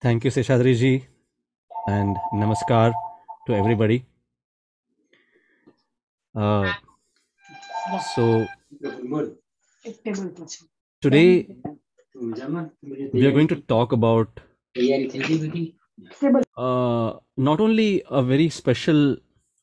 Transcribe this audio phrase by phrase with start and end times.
[0.00, 1.06] Thank you, Seshadri
[1.88, 2.92] and namaskar
[3.46, 4.04] to everybody.
[6.34, 6.72] Uh,
[8.14, 8.46] so,
[11.00, 11.48] today
[13.12, 14.40] we are going to talk about
[16.56, 19.16] uh, not only a very special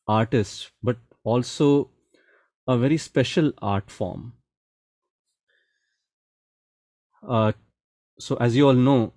[0.08, 1.90] artist, but also
[2.68, 4.34] a very special art form.
[7.28, 7.52] Uh,
[8.20, 9.14] so, as you all know,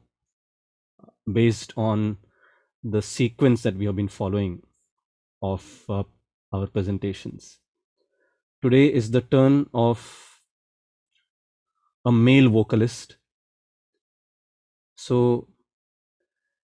[1.32, 2.18] based on
[2.82, 4.62] the sequence that we have been following
[5.42, 6.02] of uh,
[6.52, 7.58] our presentations.
[8.62, 10.40] Today is the turn of
[12.04, 13.16] a male vocalist.
[14.96, 15.48] So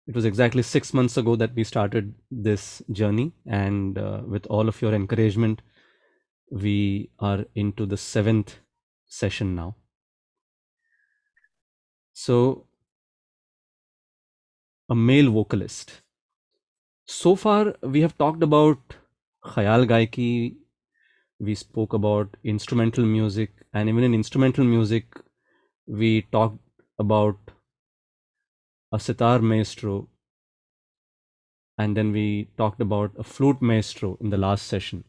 [0.07, 4.67] it was exactly six months ago that we started this journey, and uh, with all
[4.67, 5.61] of your encouragement,
[6.49, 8.57] we are into the seventh
[9.07, 9.75] session now.
[12.13, 12.67] So,
[14.89, 16.01] a male vocalist.
[17.05, 18.79] So far, we have talked about
[19.45, 20.55] Khayal Gaiki,
[21.39, 25.05] we spoke about instrumental music, and even in instrumental music,
[25.87, 26.59] we talked
[26.99, 27.37] about
[28.91, 30.07] a sitar maestro,
[31.77, 35.03] and then we talked about a flute maestro in the last session.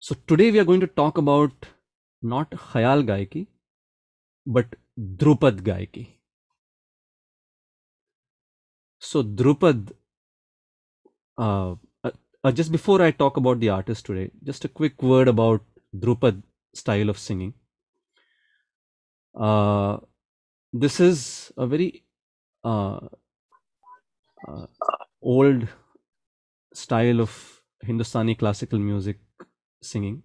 [0.00, 1.66] So today we are going to talk about
[2.22, 3.46] not Khayal Gaiki,
[4.46, 4.66] but
[4.98, 6.17] Drupad Gaiki.
[9.00, 9.90] So Drupad,
[11.36, 12.10] uh, uh,
[12.44, 15.62] uh, just before I talk about the artist today, just a quick word about
[15.96, 16.42] Drupad
[16.74, 17.54] style of singing.
[19.34, 19.98] Uh,
[20.72, 22.04] this is a very
[22.64, 23.00] uh,
[24.46, 24.66] uh,
[25.22, 25.68] old
[26.72, 29.18] style of Hindustani classical music
[29.82, 30.22] singing,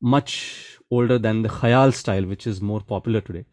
[0.00, 3.44] much older than the Khayal style, which is more popular today.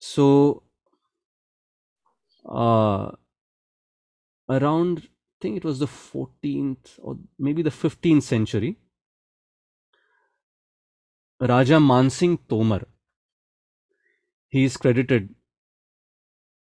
[0.00, 0.62] So,
[2.48, 3.12] uh,
[4.48, 5.08] around, I
[5.40, 8.76] think it was the 14th or maybe the 15th century,
[11.40, 12.86] Raja Mansingh Tomar,
[14.48, 15.34] he is credited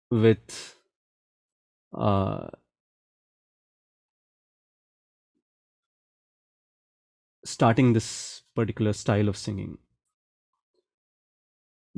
[0.09, 0.75] with
[1.93, 2.47] uh,
[7.45, 9.77] starting this particular style of singing.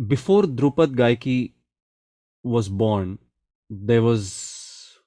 [0.07, 1.53] Before Drupad Gaiki
[2.43, 3.19] was born,
[3.69, 4.97] there was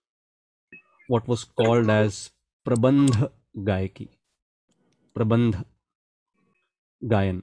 [1.08, 2.30] what was called as
[2.64, 4.08] Prabandh Gaiki,
[5.14, 5.64] Prabandh
[7.02, 7.42] Gayan.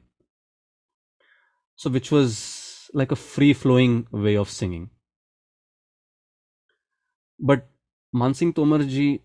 [1.78, 4.90] So, which was like a free flowing way of singing.
[7.40, 7.70] But
[8.14, 9.22] Mansingh Tomarji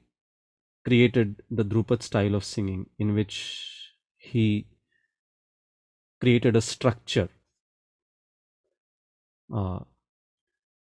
[0.84, 4.66] created the Drupad style of singing in which he
[6.18, 7.28] created a structure
[9.52, 9.80] uh,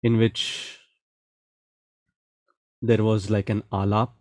[0.02, 0.80] in which
[2.82, 4.12] there was like an alap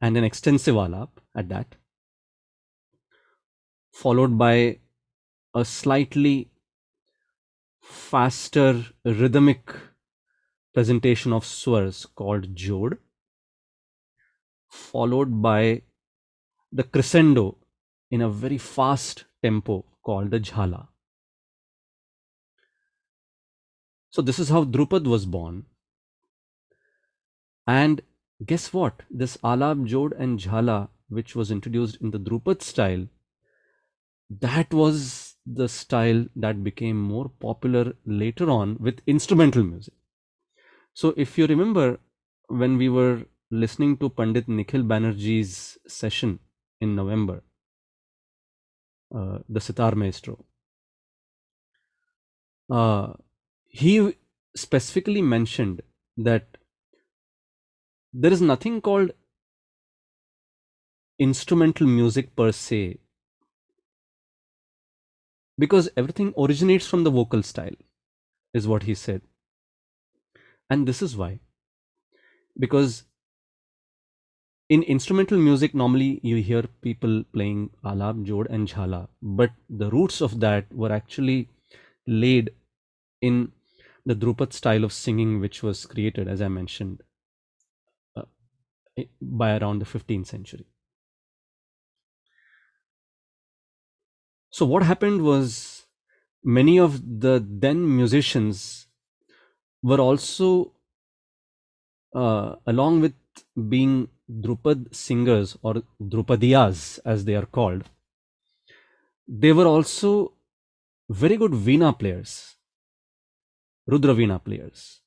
[0.00, 1.76] and an extensive alap at that,
[3.92, 4.78] followed by
[5.54, 6.50] a slightly
[7.80, 9.74] faster rhythmic
[10.72, 12.98] presentation of swars called jod,
[14.68, 15.82] followed by
[16.72, 17.58] the crescendo
[18.10, 20.88] in a very fast tempo called the jhala.
[24.10, 25.64] So, this is how Drupad was born.
[27.66, 28.02] And
[28.44, 29.02] guess what?
[29.10, 33.06] This Alap, Jod, and Jhala, which was introduced in the Drupad style,
[34.40, 39.94] that was the style that became more popular later on with instrumental music.
[40.94, 42.00] So, if you remember
[42.48, 46.38] when we were listening to Pandit Nikhil Banerjee's session
[46.80, 47.42] in November,
[49.14, 50.44] uh, the sitar maestro,
[52.70, 53.12] uh,
[53.68, 54.16] he
[54.54, 55.82] specifically mentioned
[56.16, 56.56] that
[58.12, 59.10] there is nothing called
[61.18, 62.98] instrumental music per se.
[65.58, 67.76] Because everything originates from the vocal style
[68.52, 69.22] is what he said.
[70.68, 71.40] And this is why.
[72.58, 73.04] Because
[74.68, 79.08] in instrumental music normally you hear people playing alap jod and jhala.
[79.22, 81.48] But the roots of that were actually
[82.06, 82.50] laid
[83.20, 83.52] in
[84.04, 87.02] the drupad style of singing which was created as i mentioned
[89.20, 90.66] by around the 15th century
[94.50, 95.86] so what happened was
[96.44, 98.86] many of the then musicians
[99.82, 100.72] were also
[102.14, 103.14] uh, along with
[103.68, 107.84] being Drupad singers or Drupadiyas as they are called,
[109.26, 110.32] they were also
[111.08, 112.56] very good Veena players,
[113.86, 115.00] Rudra Veena players.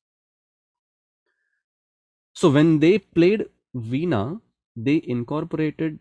[2.33, 4.39] So when they played Veena,
[4.75, 5.99] they incorporated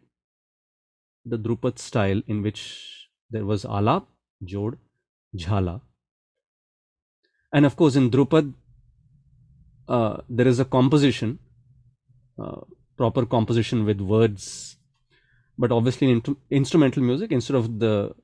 [1.24, 4.06] the Drupad style in which there was Alap,
[4.44, 4.76] Jod,
[5.36, 5.80] Jhala.
[7.52, 8.52] And of course, in Drupad,
[9.88, 11.38] uh, there is a composition,
[12.38, 12.60] uh,
[12.96, 14.76] proper composition with words.
[15.56, 18.14] But obviously, in instrumental music, instead of the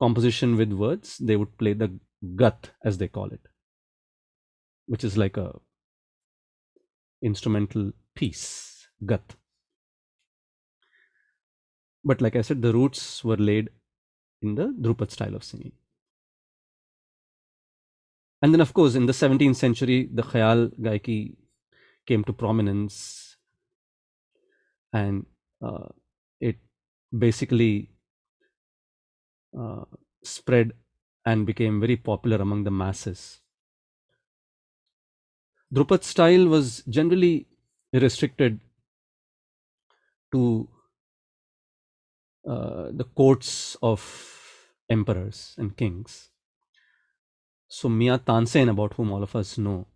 [0.00, 1.98] composition with words, they would play the
[2.36, 3.40] gat, as they call it,
[4.86, 5.58] which is like a
[7.22, 9.36] instrumental piece, gat.
[12.04, 13.70] But like I said, the roots were laid
[14.42, 15.72] in the Drupad style of singing.
[18.42, 21.36] And then, of course, in the 17th century, the Khayal Gaiki
[22.06, 23.36] came to prominence
[24.92, 25.26] and
[25.62, 25.88] uh,
[26.40, 26.56] it
[27.16, 27.90] basically
[29.58, 29.84] uh,
[30.22, 30.72] spread
[31.26, 33.40] and became very popular among the masses.
[35.74, 37.47] Drupad style was generally
[37.92, 38.60] restricted
[40.32, 40.68] to
[42.46, 44.00] uh, the courts of
[44.88, 46.30] emperors and kings.
[47.68, 49.86] So Mia Tansen, about whom all of us know,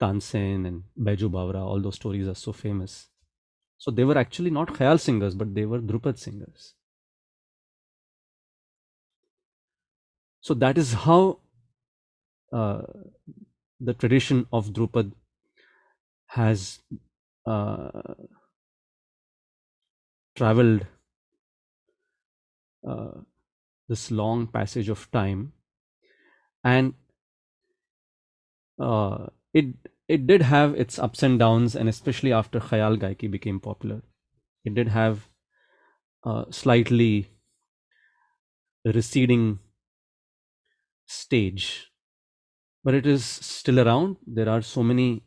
[0.00, 3.08] Tansen and Baiju Bawra, all those stories are so famous.
[3.78, 6.74] So they were actually not Khayal singers, but they were Drupad singers.
[10.40, 11.38] So that is how
[12.52, 12.82] uh,
[13.80, 15.12] the tradition of Drupad
[16.26, 16.80] has
[17.46, 17.90] uh,
[20.36, 20.86] traveled
[22.86, 23.20] uh,
[23.88, 25.52] this long passage of time.
[26.64, 26.94] And
[28.78, 29.66] uh, it
[30.08, 34.02] it did have its ups and downs and especially after khayal gaiki became popular.
[34.64, 35.28] It did have
[36.24, 37.28] a slightly
[38.84, 39.58] receding
[41.06, 41.90] stage.
[42.84, 44.16] But it is still around.
[44.26, 45.24] There are so many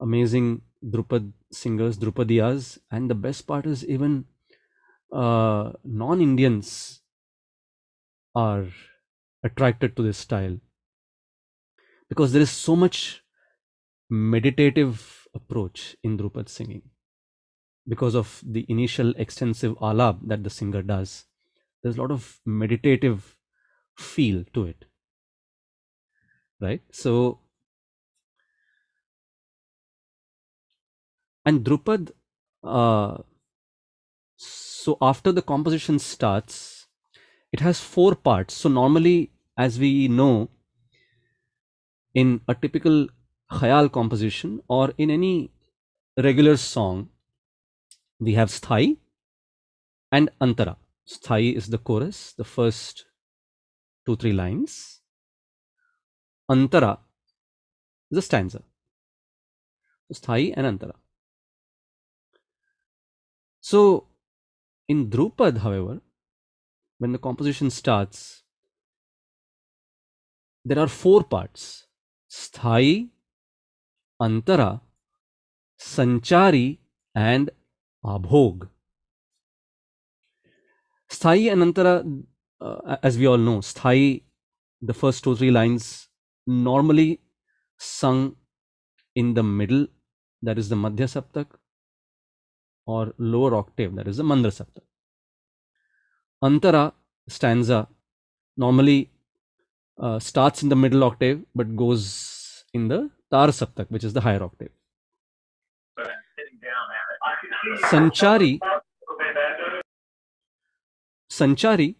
[0.00, 4.24] amazing drupad singers drupadiyas and the best part is even
[5.12, 7.00] uh, non-indians
[8.34, 8.66] are
[9.42, 10.58] attracted to this style
[12.08, 13.22] because there is so much
[14.10, 16.82] meditative approach in Drupad singing
[17.86, 21.24] because of the initial extensive alap that the singer does.
[21.82, 23.36] There's a lot of meditative
[23.96, 24.84] feel to it.
[26.60, 26.82] Right?
[26.92, 27.40] So,
[31.48, 32.10] and Drupad,
[32.62, 33.18] uh,
[34.36, 36.86] so after the composition starts,
[37.52, 38.54] it has four parts.
[38.54, 40.50] So normally, as we know,
[42.14, 43.08] in a typical
[43.50, 45.50] khayal composition or in any
[46.28, 47.08] regular song,
[48.20, 48.98] we have sthai
[50.12, 50.76] and antara.
[51.16, 53.04] Sthai is the chorus, the first
[54.04, 55.00] two, three lines.
[56.50, 56.98] Antara
[58.10, 58.62] is the stanza.
[60.12, 60.96] Sthai and antara.
[63.68, 64.06] So
[64.88, 66.00] in Drupad, however,
[66.96, 68.42] when the composition starts,
[70.64, 71.84] there are four parts
[72.30, 73.10] Sthai,
[74.22, 74.80] Antara,
[75.78, 76.78] Sanchari,
[77.14, 77.50] and
[78.02, 78.70] Abhog.
[81.12, 81.94] Sthai and Antara,
[82.62, 84.22] uh, as we all know, Sthai,
[84.80, 86.08] the first two, three lines,
[86.46, 87.20] normally
[87.76, 88.36] sung
[89.14, 89.88] in the middle,
[90.40, 91.48] that is the Madhya Saptak,
[92.94, 94.86] or lower octave, that is the Mandra Saptak.
[96.42, 96.92] Antara
[97.28, 97.86] stanza
[98.56, 99.10] normally
[99.98, 104.22] uh, starts in the middle octave but goes in the Tar Saptak, which is the
[104.22, 104.70] higher octave.
[107.90, 108.58] Sanchari
[111.30, 111.94] Sanchari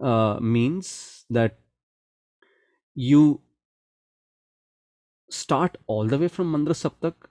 [0.00, 1.58] uh, means that
[2.94, 3.40] you
[5.30, 7.28] start all the way from Mandra Saptak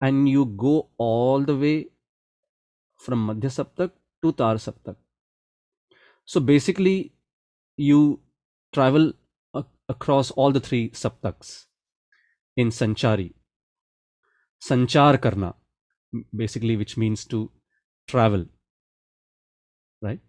[0.00, 1.88] and you go all the way
[2.98, 4.96] from Madhya Saptak to Tar Saptak.
[6.24, 7.12] So basically,
[7.76, 8.20] you
[8.72, 9.12] travel
[9.88, 11.66] across all the three Saptaks
[12.56, 13.34] in Sanchari.
[14.60, 15.54] Sanchar Karna,
[16.34, 17.50] basically, which means to
[18.06, 18.46] travel,
[20.02, 20.20] right?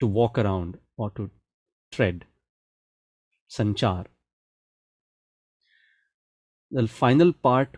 [0.00, 1.30] To walk around or to
[1.90, 2.24] tread.
[3.50, 4.06] Sanchar.
[6.70, 7.76] The final part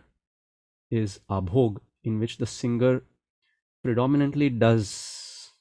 [0.89, 3.03] is Abhog, in which the singer
[3.83, 5.51] predominantly does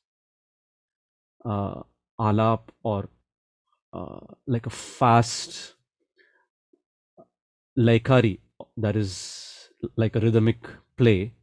[1.44, 1.82] uh,
[2.18, 3.08] alap or
[3.92, 5.74] uh, like a fast
[7.78, 8.40] laikari
[8.76, 10.58] that is like a rhythmic
[10.96, 11.34] play.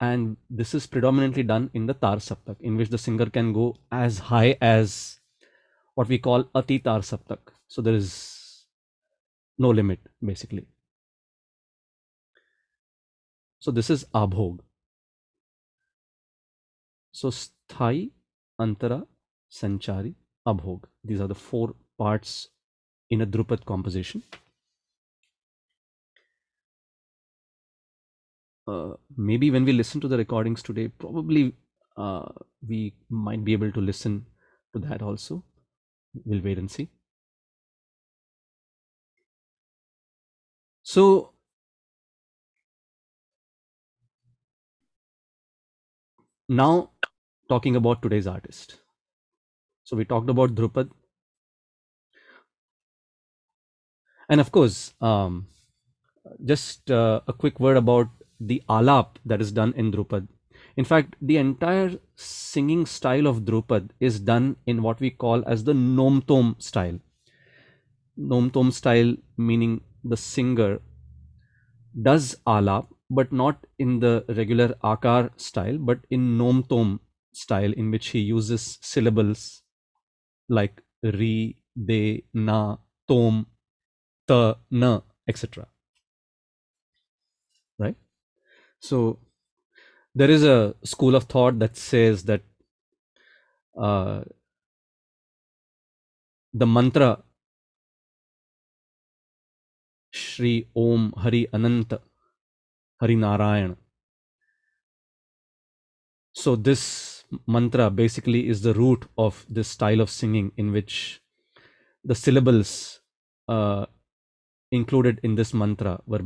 [0.00, 3.76] And this is predominantly done in the tar saptak in which the singer can go
[3.90, 5.20] as high as
[5.94, 7.38] what we call ati tar saptak.
[7.68, 8.39] So there is
[9.64, 10.66] no limit basically
[13.66, 14.60] so this is abhog
[17.20, 17.96] so sthai
[18.66, 19.00] antara
[19.60, 20.14] sanchari
[20.52, 21.66] abhog these are the four
[22.04, 22.36] parts
[23.14, 24.22] in a drupad composition
[28.70, 31.54] uh, maybe when we listen to the recordings today, probably
[31.96, 32.28] uh,
[32.66, 34.26] we might be able to listen
[34.72, 35.42] to that also.
[36.24, 36.88] We'll wait and see.
[40.90, 41.34] So,
[46.48, 46.90] now
[47.48, 48.80] talking about today's artist.
[49.84, 50.90] So, we talked about Drupad.
[54.28, 55.46] And of course, um,
[56.44, 58.08] just uh, a quick word about
[58.40, 60.26] the alap that is done in Drupad.
[60.76, 65.62] In fact, the entire singing style of Drupad is done in what we call as
[65.62, 66.98] the Nomtom style.
[68.18, 70.80] Nomtom style meaning the singer
[72.02, 77.00] does alap, but not in the regular akar style, but in Nomtom
[77.32, 79.62] style, in which he uses syllables
[80.48, 82.76] like ri, de, na,
[83.08, 83.46] tom,
[84.26, 85.66] ta, na, etc.
[87.78, 87.96] Right?
[88.80, 89.18] So
[90.14, 92.42] there is a school of thought that says that
[93.80, 94.22] uh,
[96.52, 97.22] the mantra
[100.10, 102.00] Shri Om Hari Ananta
[103.00, 103.76] Hari Narayan.
[106.32, 111.20] So this mantra basically is the root of this style of singing in which
[112.04, 113.00] the syllables
[113.48, 113.86] uh,
[114.70, 116.22] included in this mantra were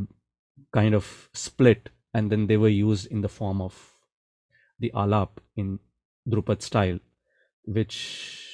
[0.73, 3.95] kind of split and then they were used in the form of
[4.79, 5.79] the alap in
[6.29, 6.99] Drupad style,
[7.65, 8.54] which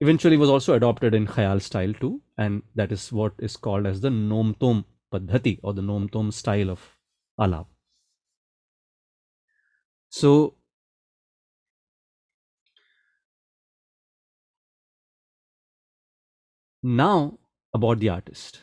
[0.00, 4.00] eventually was also adopted in Khayal style too, and that is what is called as
[4.00, 6.96] the Nomtom Paddhati or the Nomtom style of
[7.40, 7.66] alap.
[10.10, 10.54] So
[16.82, 17.38] now
[17.74, 18.62] about the artist.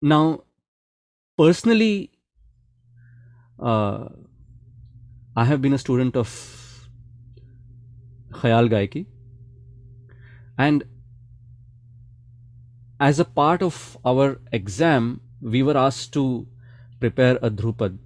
[0.00, 0.44] Now
[1.36, 2.12] personally,
[3.58, 4.08] uh,
[5.36, 6.67] I have been a student of
[8.30, 9.06] Khayal Gaiki,
[10.56, 10.84] and
[13.00, 16.46] as a part of our exam, we were asked to
[17.00, 17.98] prepare a Drupad.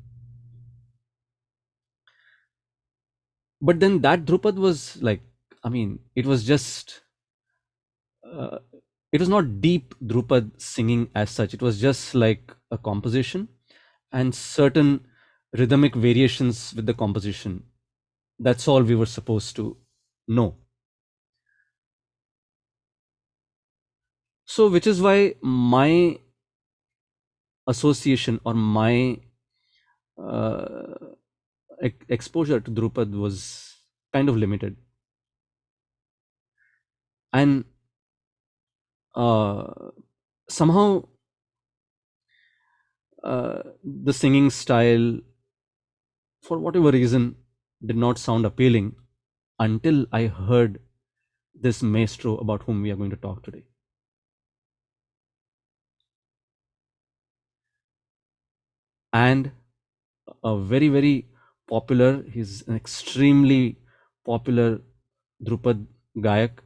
[3.60, 5.22] But then that Drupad was like,
[5.64, 7.02] I mean, it was just,
[8.30, 8.58] uh,
[9.12, 11.54] it was not deep Drupad singing as such.
[11.54, 13.48] It was just like a composition
[14.10, 15.06] and certain
[15.52, 17.62] rhythmic variations with the composition.
[18.38, 19.76] That's all we were supposed to
[20.28, 20.56] know.
[24.44, 26.18] So, which is why my
[27.66, 29.18] association or my
[30.18, 30.94] uh,
[32.08, 33.76] exposure to Drupad was
[34.12, 34.76] kind of limited.
[37.32, 37.64] And
[39.14, 39.72] uh,
[40.48, 41.04] somehow
[43.24, 45.18] uh, the singing style,
[46.42, 47.36] for whatever reason,
[47.84, 48.94] did not sound appealing
[49.58, 50.80] until I heard
[51.54, 53.64] this maestro about whom we are going to talk today.
[59.12, 59.52] And
[60.44, 61.28] a very, very
[61.68, 63.78] popular, he's an extremely
[64.24, 64.80] popular
[65.44, 66.60] Drupad Gayak,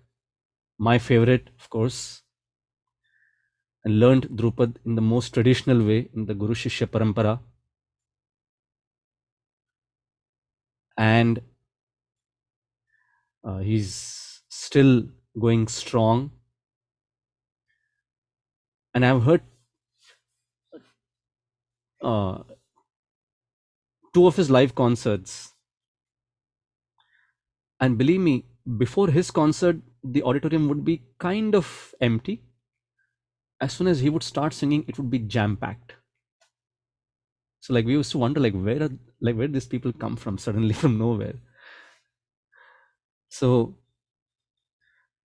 [0.78, 2.23] my favorite, of course,
[3.85, 7.40] and learned Drupad in the most traditional way in the Guru Shishya Parampara.
[10.99, 11.40] And
[13.47, 15.05] uh, he's still
[15.38, 16.31] going strong.
[18.95, 19.43] And I've heard
[22.03, 22.43] uh,
[24.15, 25.53] two of his live concerts.
[27.81, 28.47] And believe me,
[28.79, 32.43] before his concert, the auditorium would be kind of empty
[33.61, 35.95] as soon as he would start singing, it would be jam packed.
[37.61, 40.38] So like we used to wonder like where are like where these people come from
[40.38, 41.35] suddenly from nowhere.
[43.38, 43.49] So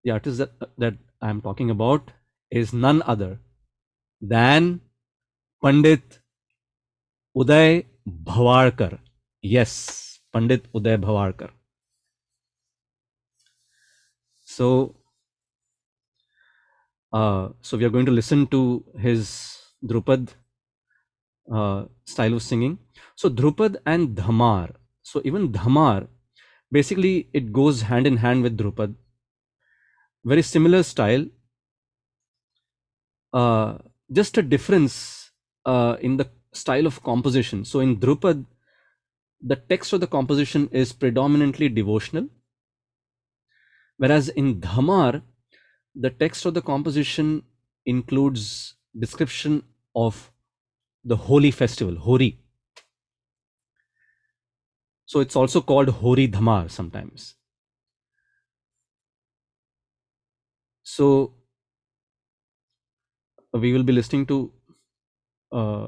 [0.04, 2.12] the artist that that I'm talking about
[2.62, 3.40] is none other
[4.34, 4.82] than
[5.64, 6.20] Pandit
[7.38, 7.86] Uday
[8.32, 9.00] Bhawalkar.
[9.42, 11.50] Yes, Pandit Uday Bhawalkar.
[14.44, 14.96] So
[17.14, 20.30] uh, so we are going to listen to his Drupad
[21.52, 22.80] uh, style of singing.
[23.16, 24.76] So Drupad and Dhamar.
[25.02, 26.08] So even Dhamar,
[26.72, 28.96] basically it goes hand in hand with Drupad.
[30.24, 31.26] Very similar style.
[33.34, 33.78] Uh,
[34.12, 35.32] just a difference
[35.66, 37.66] uh, in the style of composition.
[37.66, 38.46] So in Drupad,
[39.42, 42.28] the text of the composition is predominantly devotional,
[43.98, 45.24] whereas in Dhamar,
[45.96, 47.44] the text of the composition
[47.86, 49.64] includes description
[49.96, 50.32] of
[51.04, 52.40] the holy festival, Hori.
[55.12, 57.36] So it's also called Hori Dhamar sometimes.
[60.84, 61.34] So
[63.52, 64.54] we will be listening to
[65.52, 65.88] uh,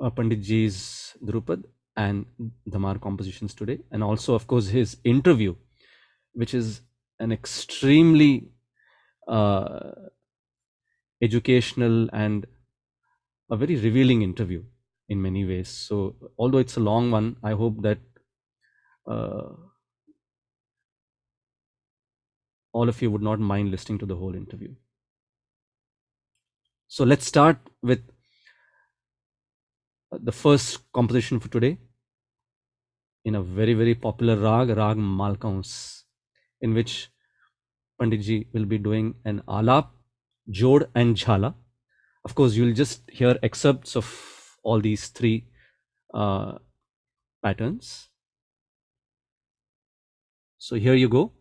[0.00, 1.64] uh, Pandit Ji's Drupad
[1.98, 2.24] and
[2.66, 5.54] Dhamar compositions today, and also, of course, his interview,
[6.32, 6.80] which is
[7.18, 8.52] an extremely
[9.28, 9.90] uh,
[11.20, 12.46] educational and
[13.50, 14.64] a very revealing interview
[15.10, 15.68] in many ways.
[15.68, 17.98] So, although it's a long one, I hope that
[22.72, 24.74] all of you would not mind listening to the whole interview.
[26.88, 28.02] So, let's start with
[30.12, 31.78] the first composition for today
[33.24, 36.02] in a very, very popular rag, Rag Malkaunse,
[36.60, 37.08] in which
[38.00, 39.88] Panditji will be doing an alap,
[40.50, 41.54] jod, and jhala.
[42.24, 45.46] Of course, you'll just hear excerpts of all these three
[46.12, 46.58] uh,
[47.42, 48.09] patterns.
[50.62, 51.32] So here you go.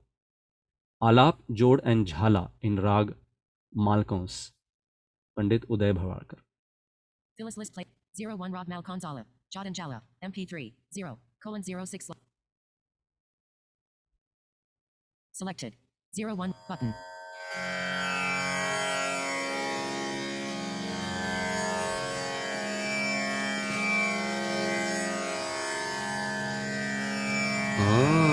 [1.03, 3.15] Alap, Jod and Jhala in Rag
[3.75, 4.51] Malkaunse.
[5.37, 6.39] Pandit Uday Bhawalkar.
[7.37, 7.83] Phyllis list play
[8.15, 9.25] 0 1 Rag Mal Konzala.
[9.53, 10.01] Jod and Jhala.
[10.23, 12.11] MP3 0 colon 06
[15.33, 15.75] Selected
[16.15, 16.93] 0 1 button.
[27.79, 28.28] Just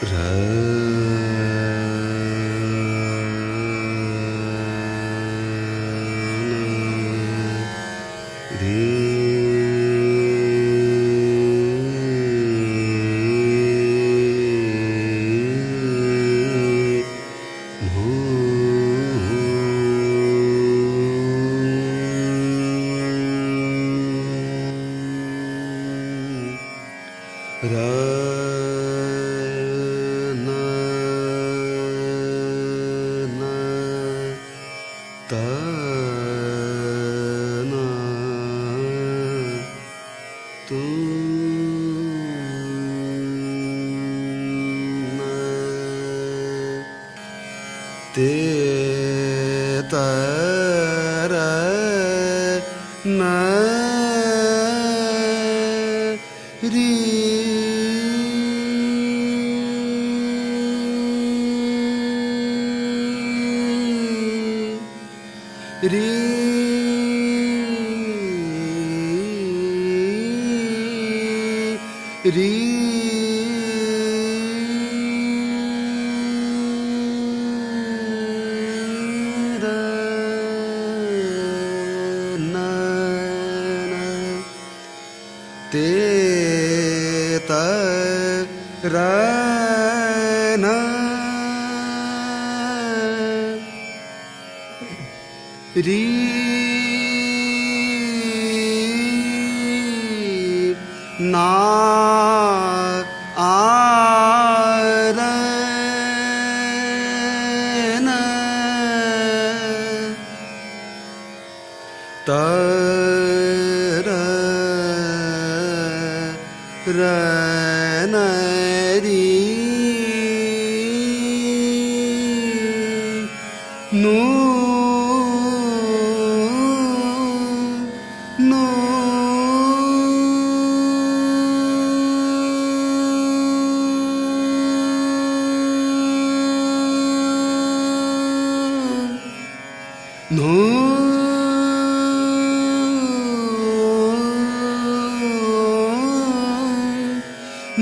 [0.00, 0.47] te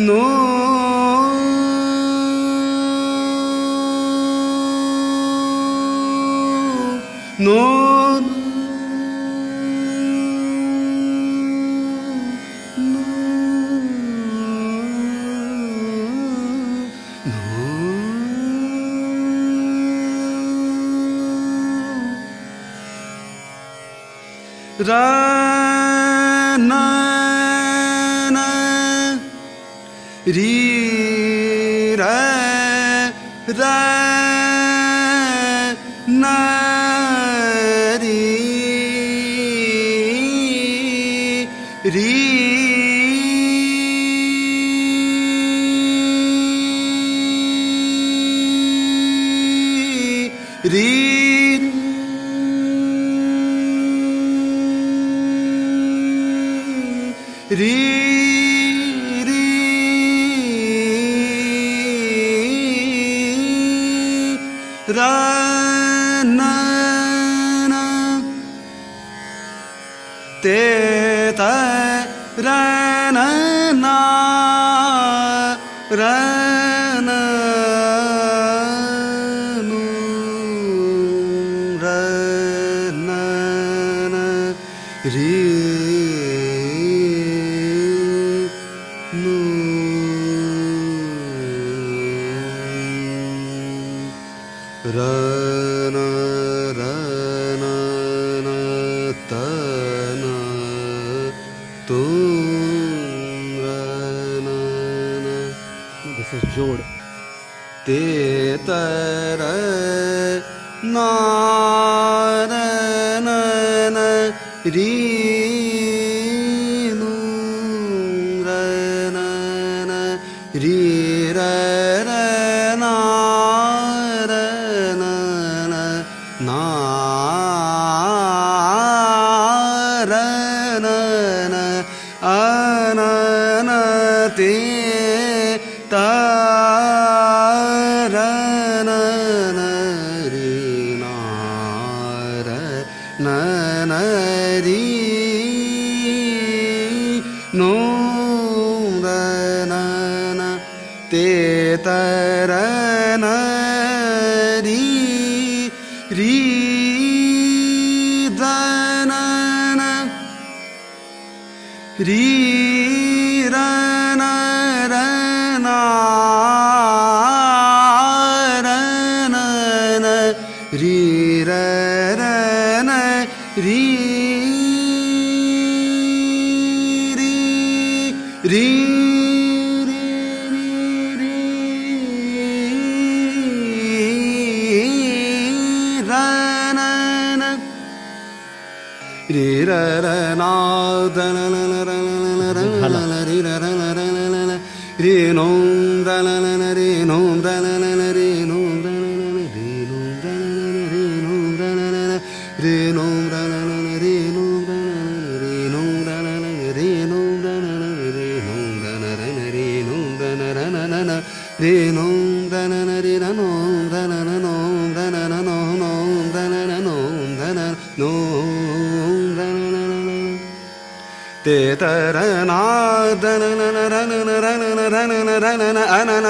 [0.07, 0.46] نور
[33.57, 34.06] that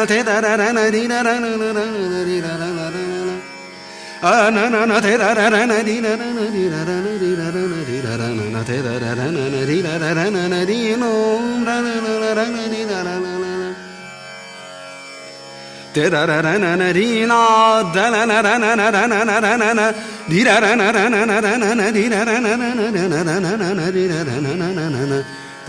[0.06, 2.86] thế ta ra ra na đi na na na na na đi na na na
[2.90, 3.34] na
[4.20, 6.80] a na na na thế ta ra ra na đi na na na đi na
[6.88, 9.26] na na đi na na na đi na na na na thế ta ra ra
[9.36, 11.12] na na đi na na na na na đi no
[11.66, 13.74] ra na na na ra na đi na na na na
[15.94, 17.40] thế ra ra ra na na đi na
[17.94, 19.92] da na na ra na na ra na na ra na na
[20.28, 22.68] đi ra ra na ra na na ra na na đi ra ra na na
[22.74, 25.18] na na na na na đi ra ra na na na na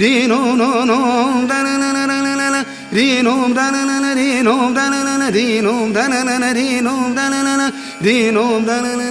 [0.00, 4.14] Rinom no nom da na na na na na na Rinom da na na na
[4.14, 7.60] Rinom da na na na Rinom da na na na Rinom da na na na
[7.60, 9.10] Rinom da na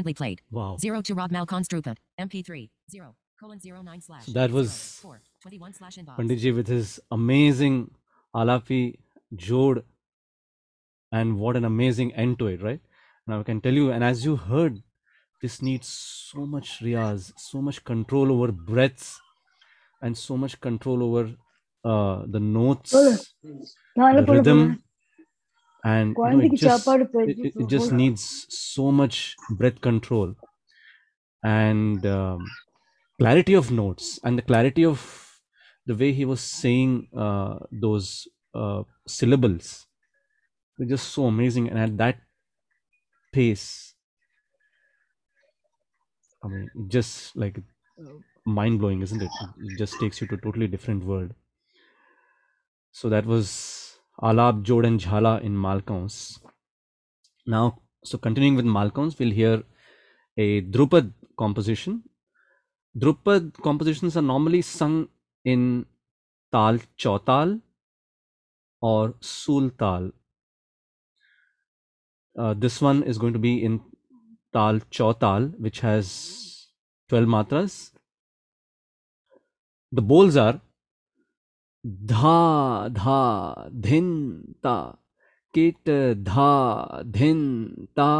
[0.00, 0.40] recently played.
[0.50, 0.76] Wow.
[0.78, 1.96] 0 to Rob Malcon Strupa.
[2.18, 2.70] MP3.
[2.90, 3.14] 0.
[3.38, 4.26] Colon 09 slash.
[4.26, 5.96] So that was 4, 21 slash.
[6.18, 7.90] Panditji with his amazing
[8.34, 8.98] Alapi
[9.34, 9.82] Jod.
[11.12, 12.80] And what an amazing end to it, right?
[13.26, 14.82] Now I can tell you, and as you heard,
[15.42, 19.18] this needs so much riyaz, so much control over breaths,
[20.02, 21.30] and so much control over
[21.84, 24.82] uh, the notes, the rhythm,
[25.84, 30.34] and you know, it, just, it, it, just needs so much breath control.
[31.42, 32.46] And um,
[33.18, 35.40] clarity of notes and the clarity of
[35.86, 39.86] the way he was saying uh, those uh, syllables
[40.78, 41.68] They're just so amazing.
[41.70, 42.20] And at that
[43.32, 43.94] pace
[46.44, 47.60] i mean just like
[48.46, 49.30] mind blowing isn't it?
[49.58, 51.34] It just takes you to a totally different world.
[52.92, 53.79] So that was
[54.22, 56.40] Alap, Jod, and Jhala in Malkauns.
[57.46, 59.62] Now, so continuing with Malkauns, we'll hear
[60.36, 62.02] a Drupad composition.
[62.98, 65.08] Drupad compositions are normally sung
[65.44, 65.86] in
[66.52, 67.60] Tal Chautal
[68.80, 70.12] or Sultal.
[72.38, 73.80] Uh, this one is going to be in
[74.52, 76.68] Tal Chautal, which has
[77.08, 77.90] 12 matras.
[79.92, 80.60] The bols are
[81.84, 84.96] dha dha dhin ta
[85.54, 88.12] kit dha dhin ta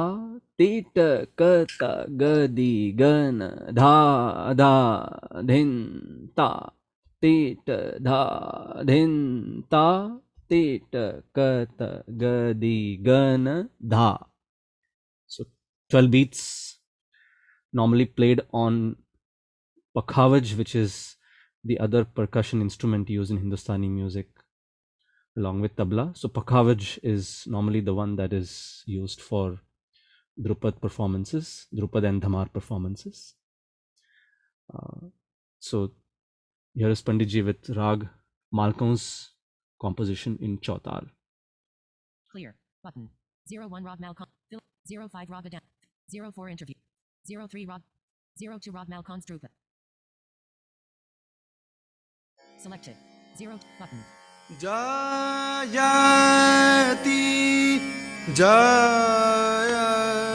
[0.57, 0.95] tit
[1.37, 3.39] kata gadi gan
[3.81, 4.75] dha dha
[5.51, 5.73] dhin
[6.35, 6.71] ta
[7.21, 8.23] tit dha
[8.89, 10.19] dhin ta
[10.49, 10.93] tit
[11.37, 14.11] kata gadi gan dha
[15.27, 15.45] so
[15.91, 16.43] 12 beats
[17.73, 18.97] normally played on
[19.95, 21.20] pakhavaj which is
[21.65, 24.29] the other percussion instrument used in hindustani music
[25.37, 29.59] along with tabla so pakhavaj is normally the one that is used for
[30.47, 33.35] drupad performances drupad and dhamar performances
[34.75, 35.07] uh,
[35.59, 35.91] so
[36.75, 38.09] here is panditji with rag
[38.61, 39.07] malkauns
[39.87, 41.11] composition in chautal
[42.31, 42.55] Clear.
[42.83, 43.09] Button.
[43.51, 44.27] 01 Rod Malcon.
[44.49, 44.61] Fill.
[45.09, 45.61] 05 Rod Adam.
[46.33, 46.75] 04 Interview.
[47.27, 47.83] 03 Rod.
[48.39, 49.49] 02 Rod Malcon Strupa.
[52.60, 52.96] Selected.
[53.38, 54.04] 0 button.
[54.62, 55.72] जायति
[58.38, 60.29] जायते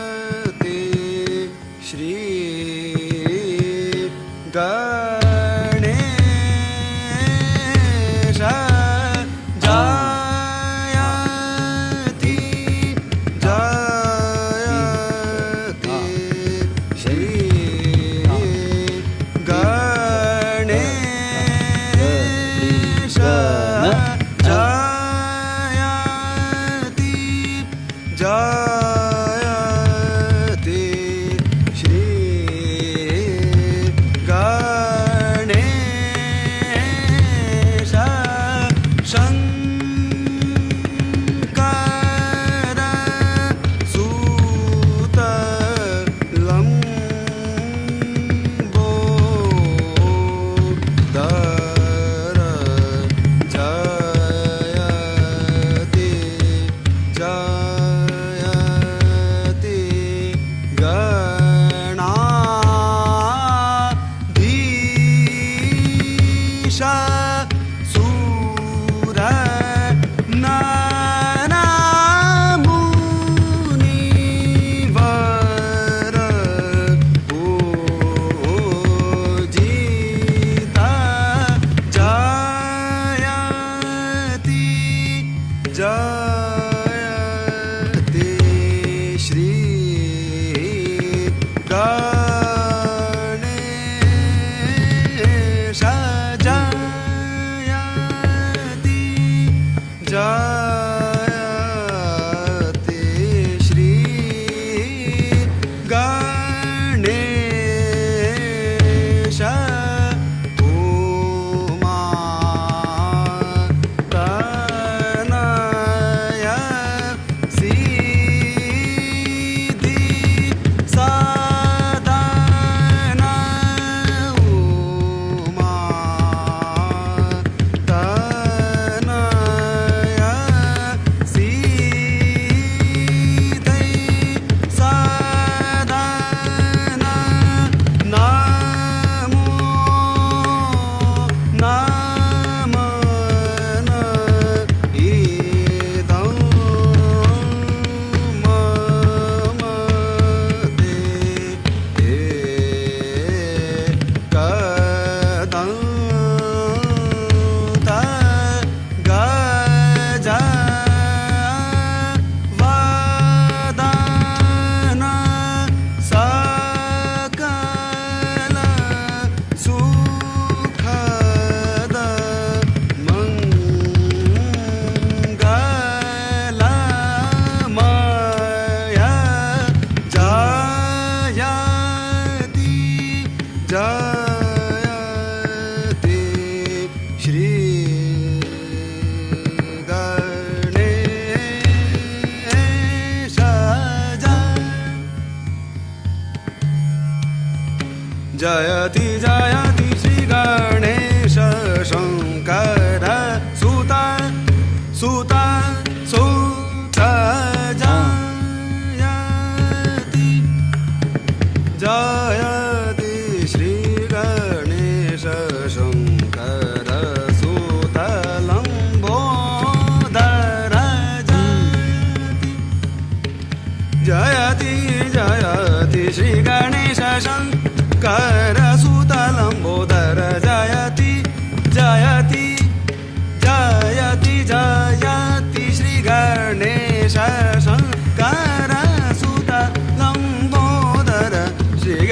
[100.16, 100.55] dark.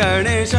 [0.03, 0.51] Ganesh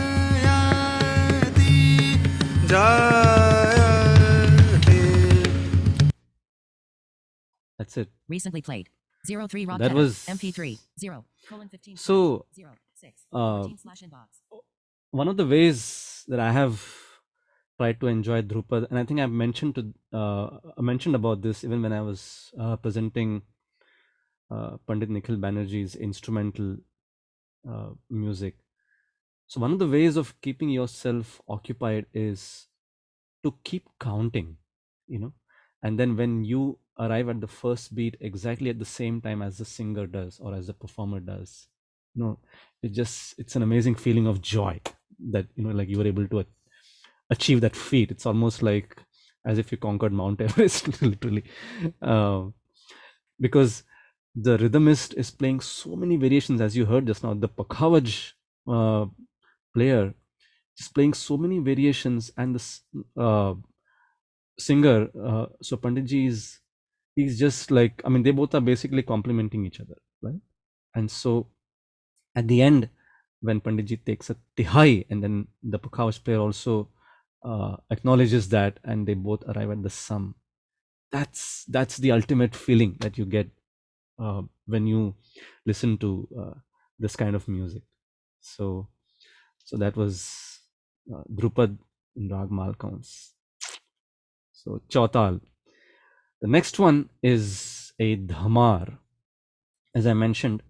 [0.00, 0.80] जयति
[2.70, 3.70] जयति।
[7.78, 8.08] That's it.
[8.28, 8.88] Recently played.
[9.26, 14.28] 03 Rock That was MP3 0 colon 15 So 0 6 uh, slash inbox.
[15.12, 16.82] One of the ways that I have
[17.78, 21.82] tried to enjoy Drupad, and I think I've mentioned to uh, mentioned about this even
[21.82, 23.42] when I was uh, presenting
[24.50, 26.76] uh, Pandit Nikhil Banerjee's instrumental
[27.68, 28.56] uh, music.
[29.46, 32.68] So one of the ways of keeping yourself occupied is
[33.42, 34.58] to keep counting,
[35.08, 35.34] you know,
[35.82, 39.58] and then when you arrive at the first beat exactly at the same time as
[39.58, 41.68] the singer does or as the performer does,
[42.14, 42.38] you know,
[42.82, 44.80] it just it's an amazing feeling of joy
[45.32, 46.44] that you know like you were able to
[47.30, 49.02] achieve that feat it's almost like
[49.44, 51.44] as if you conquered mount everest literally
[52.02, 52.44] uh,
[53.40, 53.84] because
[54.34, 57.34] the rhythmist is playing so many variations as you heard just now.
[57.34, 58.32] The pakhavaj
[58.68, 59.06] uh,
[59.74, 60.14] player
[60.78, 62.62] is playing so many variations and the
[63.20, 63.54] uh,
[64.58, 66.60] singer uh, so panditji is
[67.16, 70.40] he's just like i mean they both are basically complementing each other right?
[70.94, 71.48] And so
[72.34, 72.90] at the end
[73.40, 76.88] when panditji takes a tihai and then the pakhavaj player also
[77.44, 80.34] uh, acknowledges that and they both arrive at the sum.
[81.10, 83.50] That's that's the ultimate feeling that you get
[84.20, 85.14] uh, when you
[85.66, 86.54] listen to uh,
[86.98, 87.82] this kind of music.
[88.40, 88.88] So
[89.64, 90.60] so that was
[91.14, 91.78] uh, drupad
[92.16, 93.32] in rag malkauns
[94.52, 95.40] so chautal
[96.40, 98.98] the next one is a dhamar.
[99.94, 100.62] As i mentioned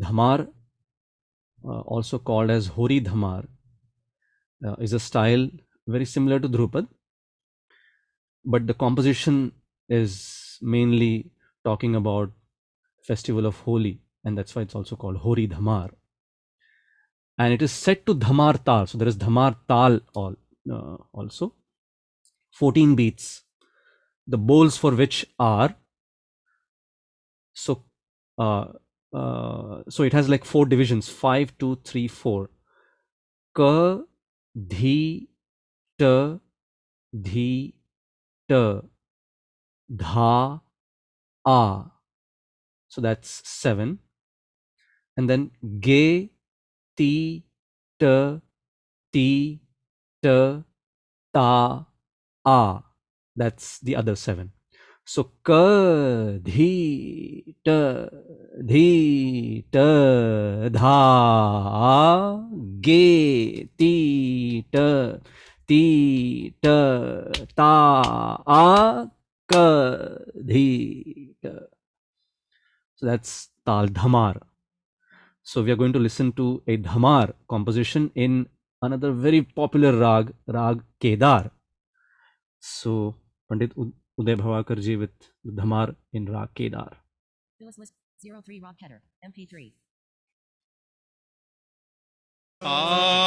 [0.00, 0.48] dhamar
[1.64, 3.46] uh, also called as hori dhamar
[4.66, 5.48] uh, is a style
[5.86, 6.88] very similar to drupad
[8.44, 9.52] but the composition
[9.88, 11.30] is mainly
[11.64, 12.30] talking about
[13.06, 15.90] festival of holi and that's why it's also called hori dhamar.
[17.38, 20.34] And it is set to dhamar tal so there is dhamar tal all,
[20.70, 21.52] uh, also.
[22.52, 23.42] 14 beats.
[24.26, 25.76] The bols for which are
[27.52, 27.84] so
[28.38, 28.66] uh,
[29.12, 32.50] uh, so it has like four divisions five two three four.
[33.54, 34.00] Ka
[34.74, 35.28] dhi
[35.98, 36.38] ta
[37.14, 37.74] dhi
[38.48, 38.82] ta
[40.04, 40.60] dha
[41.46, 41.84] a
[42.96, 43.98] so that's seven.
[45.18, 45.50] And then
[45.84, 46.32] ge
[46.96, 47.44] ti
[48.00, 48.40] ta
[49.12, 49.60] ti
[50.22, 50.64] ta
[51.34, 51.84] ta
[52.42, 52.80] a.
[53.36, 54.52] That's the other seven.
[55.04, 58.08] So ka dhi ta
[58.64, 60.96] dhi ta dha
[62.80, 65.20] ge ti ta
[65.68, 65.84] ti
[66.62, 66.80] ta
[67.54, 69.10] ta a.
[70.48, 71.36] Dhi
[72.96, 74.40] so that's Tal Dhamar.
[75.42, 78.46] So we are going to listen to a Dhamar composition in
[78.82, 81.50] another very popular rag, Rag Kedar.
[82.58, 83.14] So
[83.48, 85.10] Pandit Uday Bhawalkarji with
[85.46, 86.96] Dhamar in Rag Kedar.
[92.62, 93.26] Ah.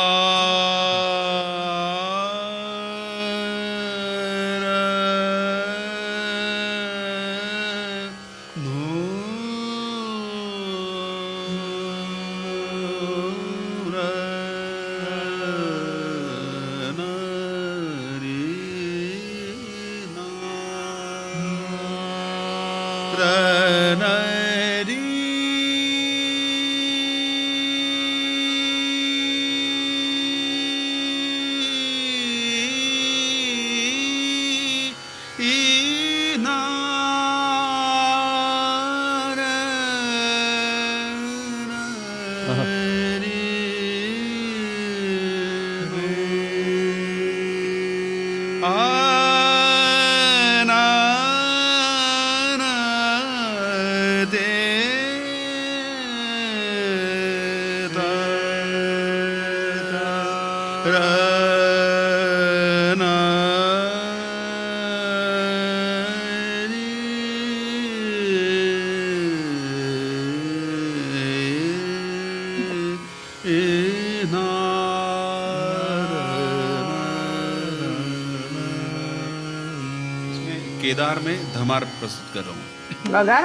[81.09, 83.39] Kedar में धमार प्रस्तुत कर रहा हूँ। लगा?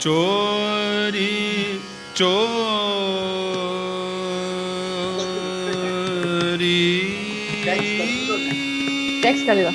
[0.00, 1.78] चोरी
[2.16, 2.40] चोरी।
[9.22, 9.70] Text कर देगा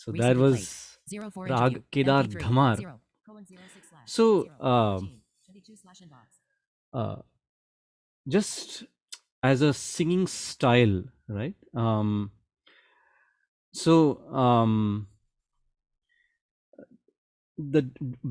[0.00, 0.96] So that was
[1.36, 2.96] Rag Kedar Dhamar.
[4.06, 5.00] So uh,
[6.94, 7.16] uh,
[8.26, 8.84] just
[9.42, 11.54] as a singing style, right?
[11.74, 12.30] Um,
[13.72, 15.08] so um,
[17.58, 17.82] the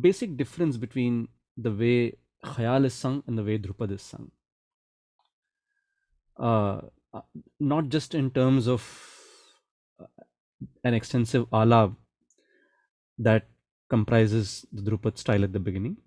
[0.08, 4.32] basic difference between the way Khayal is sung and the way Drupad is sung,
[6.40, 6.82] uh,
[7.14, 7.22] uh
[7.60, 9.09] not just in terms of
[10.84, 11.96] an extensive alap
[13.18, 13.48] that
[13.90, 15.98] comprises the Drupad style at the beginning.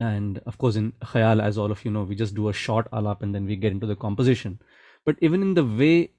[0.00, 2.90] And of course, in Khayal, as all of you know, we just do a short
[2.90, 4.58] alap and then we get into the composition.
[5.04, 6.12] But even in the way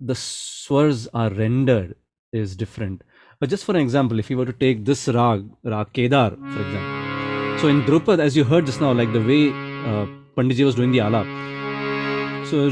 [0.00, 1.94] the swars are rendered
[2.32, 3.02] is different.
[3.38, 6.60] But just for an example, if you were to take this rag, rag Kedar, for
[6.66, 7.60] example.
[7.60, 10.06] So in Drupad, as you heard just now, like the way uh,
[10.36, 11.26] Panditji was doing the alap.
[12.48, 12.68] So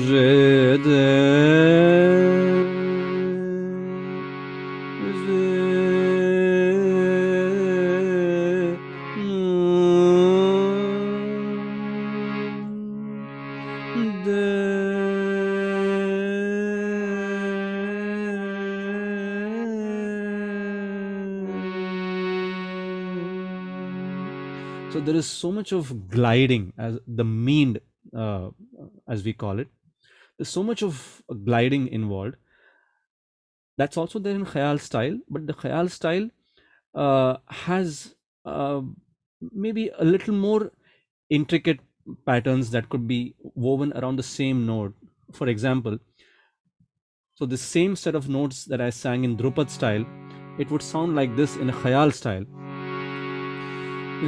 [25.21, 27.81] is so much of gliding as the meend,
[28.23, 28.51] uh,
[29.09, 29.69] as we call it.
[30.37, 32.37] There's so much of gliding involved.
[33.79, 36.29] That's also there in Khayal style, but the Khayal style
[36.95, 38.15] uh, has
[38.45, 38.83] uh,
[39.65, 40.73] maybe a little more
[41.31, 41.81] intricate
[42.27, 43.35] patterns that could be
[43.67, 44.95] woven around the same note.
[45.33, 45.99] For example,
[47.35, 50.05] so the same set of notes that I sang in Drupad style,
[50.59, 52.45] it would sound like this in a Khayal style.
[54.21, 54.27] So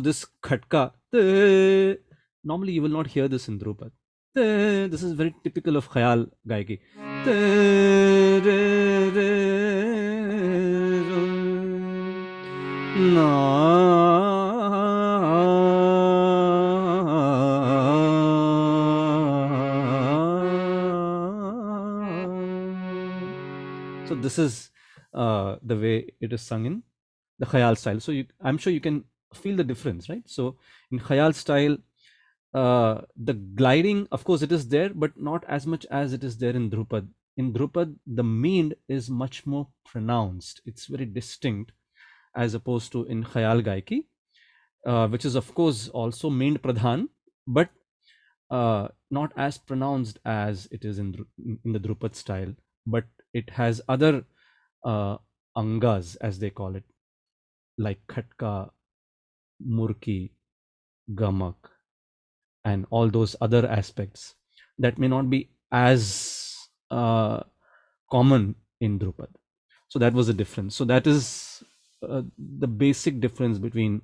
[0.00, 0.92] this khatka,
[2.42, 3.90] normally you will not hear this in Drupad.
[4.34, 6.80] This is very typical of Khayal Gaiki.
[24.08, 24.70] So this is
[25.14, 26.82] uh, the way it is sung in
[27.40, 27.98] the Khayal style.
[27.98, 29.04] So you, I'm sure you can
[29.34, 30.22] feel the difference, right?
[30.26, 30.58] So
[30.92, 31.76] in Khayal style,
[32.54, 36.38] uh, the gliding, of course, it is there, but not as much as it is
[36.38, 37.08] there in Drupad.
[37.36, 40.60] In Drupad, the meend is much more pronounced.
[40.64, 41.72] It's very distinct
[42.36, 44.06] as opposed to in Khayal Gaiki,
[44.86, 47.08] uh, which is of course also meend pradhan,
[47.46, 47.70] but
[48.50, 51.26] uh, not as pronounced as it is in
[51.64, 52.54] in the Drupad style.
[52.86, 53.04] But
[53.40, 54.24] it has other
[54.84, 55.16] uh,
[55.56, 56.84] angas, as they call it,
[57.86, 58.70] like khatka,
[59.78, 60.30] murki,
[61.14, 61.70] gamak,
[62.64, 64.34] and all those other aspects
[64.78, 66.56] that may not be as
[66.90, 67.40] uh,
[68.10, 69.28] common in Drupad.
[69.88, 70.74] So that was the difference.
[70.74, 71.62] So that is
[72.02, 72.22] uh,
[72.60, 74.02] the basic difference between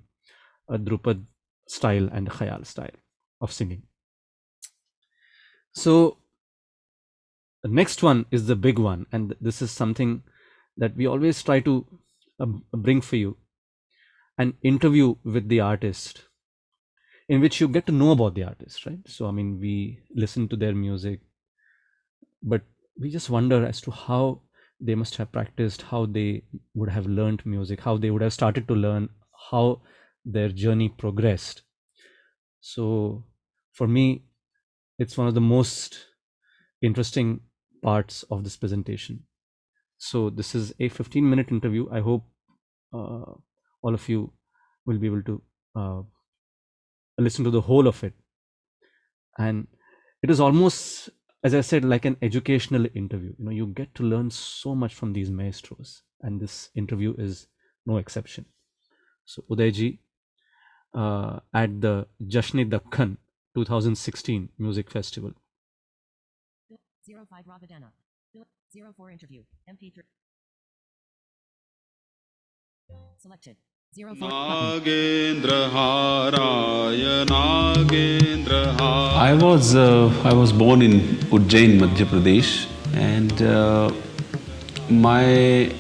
[0.68, 1.24] a Drupad
[1.68, 2.99] style and Khayal style
[3.41, 3.83] of singing.
[5.74, 6.18] So
[7.63, 10.23] the next one is the big one, and this is something
[10.77, 11.87] that we always try to
[12.41, 13.37] uh, bring for you
[14.39, 16.25] an interview with the artist
[17.29, 18.99] in which you get to know about the artist, right?
[19.07, 21.21] So, I mean, we listen to their music,
[22.43, 22.63] but
[22.99, 24.41] we just wonder as to how
[24.81, 26.43] they must have practiced, how they
[26.75, 29.09] would have learned music, how they would have started to learn,
[29.51, 29.83] how
[30.25, 31.63] their journey progressed.
[32.61, 33.25] So,
[33.73, 34.25] for me,
[34.99, 36.07] it's one of the most
[36.83, 37.41] interesting
[37.83, 39.24] parts of this presentation.
[39.99, 41.89] So, this is a 15 minute interview.
[41.91, 42.24] I hope
[42.93, 43.33] uh,
[43.83, 44.33] all of you
[44.87, 45.43] will be able to
[45.76, 46.03] uh,
[47.18, 48.14] listen to the whole of it.
[49.39, 49.66] And
[50.22, 51.11] it is almost,
[51.45, 53.35] as I said, like an educational interview.
[53.39, 57.47] You know, you get to learn so much from these maestros, and this interview is
[57.87, 58.47] no exception.
[59.24, 59.99] So, Udayji
[60.95, 63.16] uh, at the Jashne Dakhan
[63.55, 65.33] 2016 Music Festival.
[67.07, 67.90] 05 Ravidana.
[68.74, 69.42] 04 interview.
[69.68, 70.03] MP3.
[73.18, 73.57] Selected.
[73.94, 74.05] I
[79.34, 81.00] was uh, I was born in
[81.30, 83.92] Ujjain, Madhya Pradesh, and uh,
[84.88, 85.70] my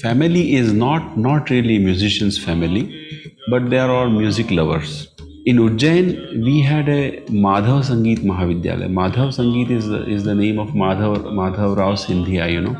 [0.00, 3.06] family is not not really musicians' family,
[3.50, 5.07] but they are all music lovers.
[5.48, 6.08] In Ujjain
[6.44, 11.74] we had a Madhav Sangeet Mahavidyalaya Madhav Sangeet is is the name of Madhav Madhav
[11.78, 12.70] Rao Scindia you know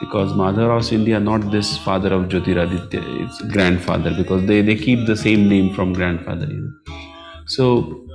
[0.00, 4.74] because Madhav Rao Scindia not this father of Jyotiraditya is grand father because they they
[4.76, 6.96] keep the same name from grand father you know
[7.48, 7.68] so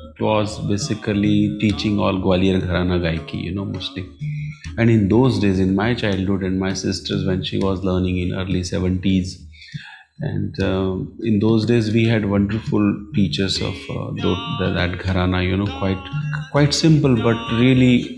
[0.08, 4.04] it was basically teaching all Gwalior gharana gayaki you know mostly
[4.80, 8.36] and in those days in my childhood and my sisters when she was learning in
[8.36, 9.38] early seventies
[10.21, 10.97] and um
[11.31, 12.85] in those days we had wonderful
[13.15, 16.03] teachers of uh, tho- the, that Gharana, you know, quite
[16.53, 18.17] quite simple, but really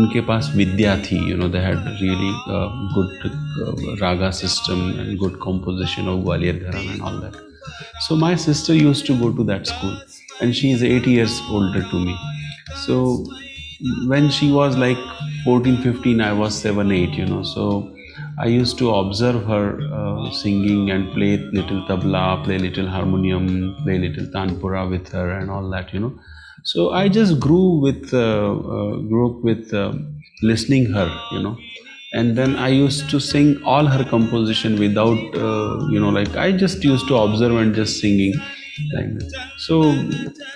[0.00, 3.10] उनके पास विद्या थी you know they had really uh, good
[3.64, 7.34] uh, raga system and good composition of Gwalior Gharana and all that
[8.06, 9.96] So my sister used to go to that school,
[10.40, 12.16] and she is eight years older to me.
[12.86, 12.96] So
[14.06, 14.98] when she was like
[15.44, 17.42] 14, 15, I was 7, 8, you know.
[17.42, 17.94] So
[18.39, 23.97] I used to observe her uh, singing and play little tabla, play little harmonium, play
[23.97, 26.13] little tanpura with her and all that, you know.
[26.63, 29.93] So I just grew with, uh, uh, grew up with uh,
[30.43, 31.57] listening her, you know.
[32.13, 36.51] And then I used to sing all her composition without, uh, you know, like I
[36.51, 38.33] just used to observe and just singing.
[39.57, 39.91] So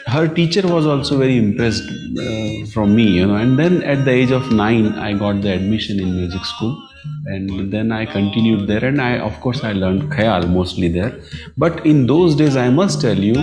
[0.08, 3.36] her teacher was also very impressed uh, from me, you know.
[3.36, 6.82] And then at the age of nine, I got the admission in music school,
[7.26, 8.84] and then I continued there.
[8.86, 11.20] And I, of course, I learned khayal mostly there.
[11.58, 13.36] But in those days, I must tell you,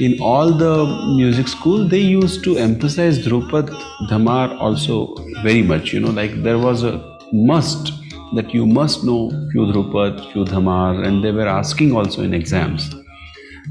[0.00, 0.86] in all the
[1.16, 3.68] music school, they used to emphasize Drupad
[4.08, 5.92] Dhamar also very much.
[5.92, 7.92] You know, like there was a must
[8.34, 12.94] that you must know few Drupad, few Dhamar, and they were asking also in exams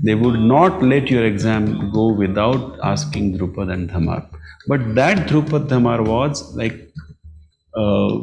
[0.01, 4.28] they would not let your exam go without asking Drupad and Dhamar.
[4.67, 6.91] But that Drupad Dhamar was like
[7.76, 8.19] uh,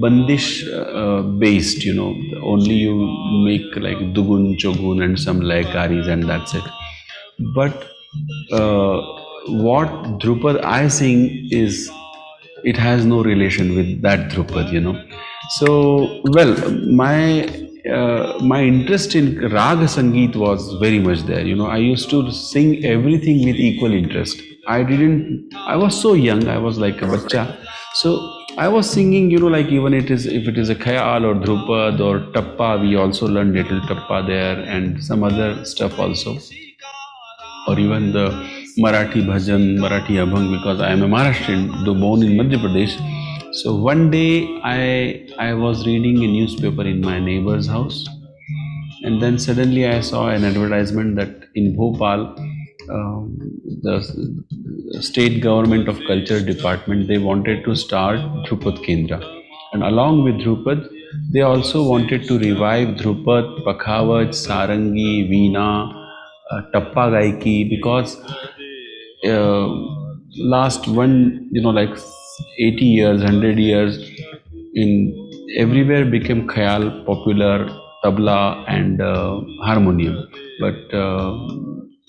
[0.00, 2.94] bandish uh, based, you know, only you
[3.44, 6.64] make like Dugun, Chogun, and some Laykaris, and that's it.
[7.54, 7.88] But
[8.52, 9.00] uh,
[9.48, 9.88] what
[10.20, 11.90] Drupad I sing is
[12.64, 15.02] it has no relation with that Drupad, you know.
[15.56, 16.54] So, well,
[16.90, 17.44] my
[17.90, 21.44] uh, my interest in Raga Sangeet was very much there.
[21.46, 24.40] You know, I used to sing everything with equal interest.
[24.66, 27.58] I didn't, I was so young, I was like a bacha.
[27.94, 31.24] So I was singing, you know, like even it is, if it is a khayal
[31.24, 36.38] or drupad or tappa, we also learned little tappa there and some other stuff also.
[37.66, 38.28] Or even the
[38.78, 42.94] Marathi bhajan, Marathi abhang, because I am a Maharashtrian, though born in Madhya Pradesh.
[43.54, 48.06] So one day I I was reading a newspaper in my neighbor's house,
[49.02, 52.36] and then suddenly I saw an advertisement that in Bhopal,
[52.88, 53.36] um,
[53.82, 53.96] the
[55.00, 59.20] state government of culture department they wanted to start Drupad Kendra,
[59.72, 60.88] and along with Drupad,
[61.32, 65.68] they also wanted to revive Drupad, Pakhavaj, Sarangi, Veena,
[66.50, 68.16] uh, Tappa Gaiki because
[69.28, 69.68] uh,
[70.54, 71.94] last one you know like
[72.58, 73.98] 80 years 100 years
[74.74, 74.90] in
[75.64, 77.56] everywhere became khayal popular
[78.04, 80.16] tabla and uh, harmonium.
[80.60, 81.30] But uh,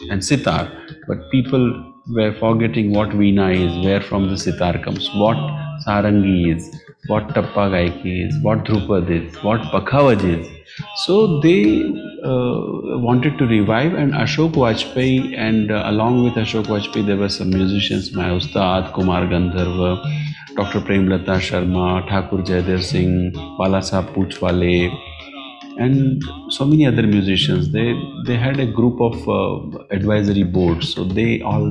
[0.10, 0.72] and sitar.
[1.08, 5.38] But people were forgetting what veena is where from the sitar comes what
[5.86, 6.68] sarangi is
[7.08, 10.48] what tappa gaiki is what drupad is what pakhavaj is.
[11.06, 11.84] So they
[12.24, 17.30] uh, wanted to revive and ashok vajpayee and uh, along with ashok vajpayee there were
[17.30, 19.92] some musicians my ustad kumar gandharva
[20.56, 23.16] dr premlata sharma thakur jaydev singh
[23.60, 24.72] bala sahab poochwale
[25.78, 27.88] and so many other musicians they
[28.26, 30.94] they had a group of uh, advisory boards.
[30.94, 31.68] So they all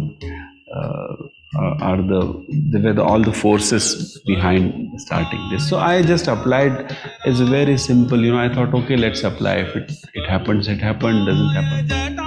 [0.74, 1.14] uh,
[1.56, 5.68] uh, are the they were the, all the forces behind starting this.
[5.68, 6.96] So i just applied.
[7.24, 8.38] It's very simple you know.
[8.38, 9.56] I thought okay let's apply.
[9.66, 11.26] If it, it happens it happened.
[11.26, 12.20] Doesn't happen.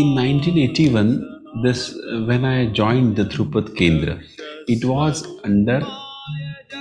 [0.00, 1.92] In 1981 this
[2.26, 4.14] when i joined the Drupad kendra
[4.68, 5.80] it was under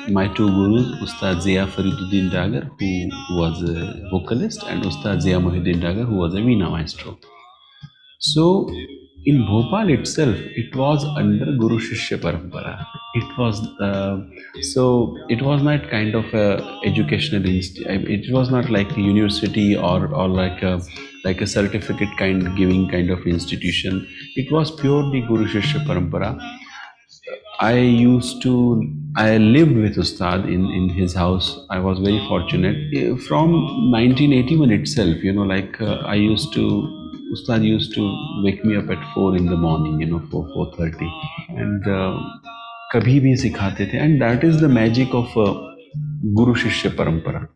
[0.10, 5.82] my two gurus, Ustad Zia Fariduddin Dagar, who was a vocalist, and Ustad Zia Muhyiddin
[5.82, 7.18] Dagar, who was a Veena maestro.
[8.20, 8.70] So,
[9.26, 12.86] in Bhopal itself, it was under Guru Shishya Parampara.
[13.16, 14.22] It was uh,
[14.62, 17.88] so it was not kind of a educational institute.
[17.88, 20.82] It was not like a university or or like a
[21.26, 24.08] like a certificate kind giving kind of institution.
[24.36, 26.32] It was purely Guru Shishya Parampara.
[27.60, 28.54] I used to
[29.18, 31.66] I lived with Ustad in, in his house.
[31.72, 32.78] I was very fortunate.
[32.96, 33.52] Eh, From
[33.92, 36.66] 1981 itself, you know, like uh, I used to,
[37.34, 38.04] Ustad used to
[38.44, 40.46] wake me up at 4 in the morning, you know, 4,
[40.78, 41.10] 4.30.
[41.50, 42.20] And uh,
[42.94, 43.98] kabhi bhi sikhate the.
[43.98, 45.54] And that is the magic of uh,
[46.36, 47.48] Guru Shishya Parampara.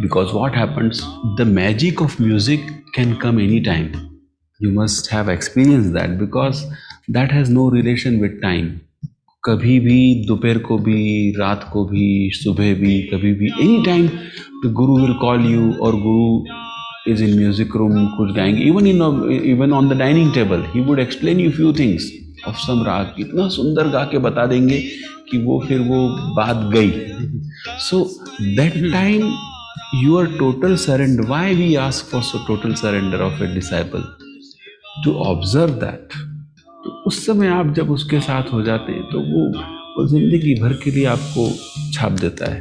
[0.00, 1.02] Because what happens,
[1.36, 2.60] the magic of music
[2.94, 4.18] can come anytime.
[4.60, 6.64] You must have experienced that because
[7.16, 8.66] that has no relation with time
[9.44, 14.06] कभी भी दोपहर को भी, रात को भी, सुबह भी, कभी भी any time
[14.64, 16.44] the guru will call you और guru
[17.12, 19.02] is in music room कुछ गाएँगे even in
[19.44, 22.12] even on the dining table he would explain you few things
[22.48, 24.80] of some raag इतना सुंदर गा के बता देंगे
[25.30, 26.90] कि वो फिर वो बात गई।
[27.78, 28.04] So
[28.40, 29.32] that time
[30.04, 34.04] you are total surrender why we ask for so total surrender of a disciple
[35.04, 36.29] to observe that
[37.10, 39.58] उस समय आप जब उसके साथ हो जाते हैं तो वो
[39.90, 41.50] वो ज़िंदगी भर के लिए आपको
[41.92, 42.60] छाप देता है।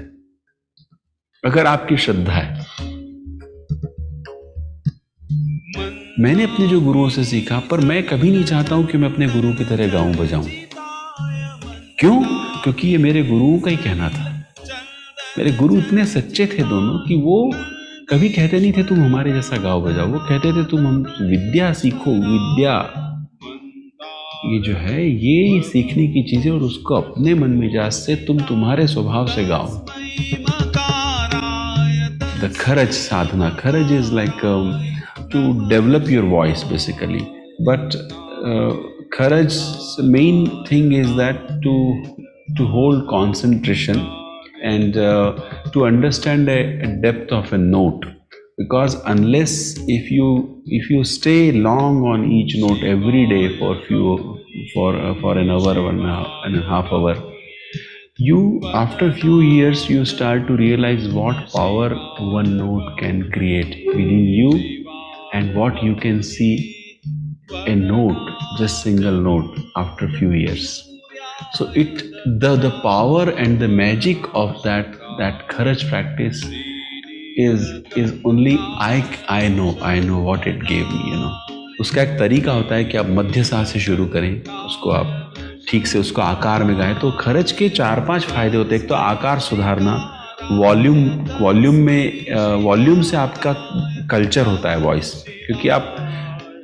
[1.45, 2.66] अगर आपकी श्रद्धा है।
[6.20, 9.28] मैंने अपने जो गुरुओं से सीखा, पर मैं कभी नहीं चाहता हूँ कि मैं अपने
[9.28, 10.45] गुरु की तरह गाऊं, बजाऊं।
[12.00, 12.24] क्यों?
[12.64, 14.43] क्योंकि ये मेरे गुरुओं का ही कहना था।
[15.38, 17.52] मेरे गुरु इतने सच्चे थे दोनों कि वो
[18.10, 21.74] कभी कहते नहीं थे, तुम हमारे जैसा गाओ, बजाओ। वो कहते थे, तुम हम, विद्या
[21.74, 23.06] सीखो, विद्या।
[24.46, 28.88] ये जो है ये सीखने की चीज़ें और उसको अपने मन मिजाज से तुम तुम्हारे
[28.88, 29.68] स्वभाव से गाओ।
[32.42, 34.32] The kharaj sadhana kharaj is like
[35.32, 37.20] to develop your voice basically
[37.62, 37.98] but
[39.14, 39.60] kharaj
[40.04, 41.76] main thing is that to
[42.58, 44.08] to hold concentration
[45.74, 48.06] to understand a, a, depth of a note.
[48.60, 54.38] Because unless if you if you stay long on each note every day for few
[54.74, 56.01] for uh, for an hour one
[56.45, 57.16] and a half hour
[58.18, 61.89] you after few years you start to realize what power
[62.38, 64.51] one note can create within you
[65.32, 66.53] and what you can see
[67.66, 70.86] a note just single note after few years.
[71.53, 72.03] So it
[72.41, 76.43] the the power and the magic of that that kharaj practice
[77.38, 77.62] is
[77.98, 81.34] is only I I know I know what it gave me, you know.
[81.82, 85.34] उसका एक तरीका होता है कि आप मध्य सांस से शुरू करें, उसको आप
[85.70, 88.90] ठीक से, उसको आकार में गाएँ। तो खर्च के चार पाँच फ़ायदे होते हैं। एक
[88.90, 89.96] तो आकार सुधारना,
[90.52, 91.06] वॉल्यूम
[91.42, 93.54] वॉल्यूम में वॉल्यूम से आपका
[94.12, 95.96] कल्चर होता है वॉइस। क्योंकि आप,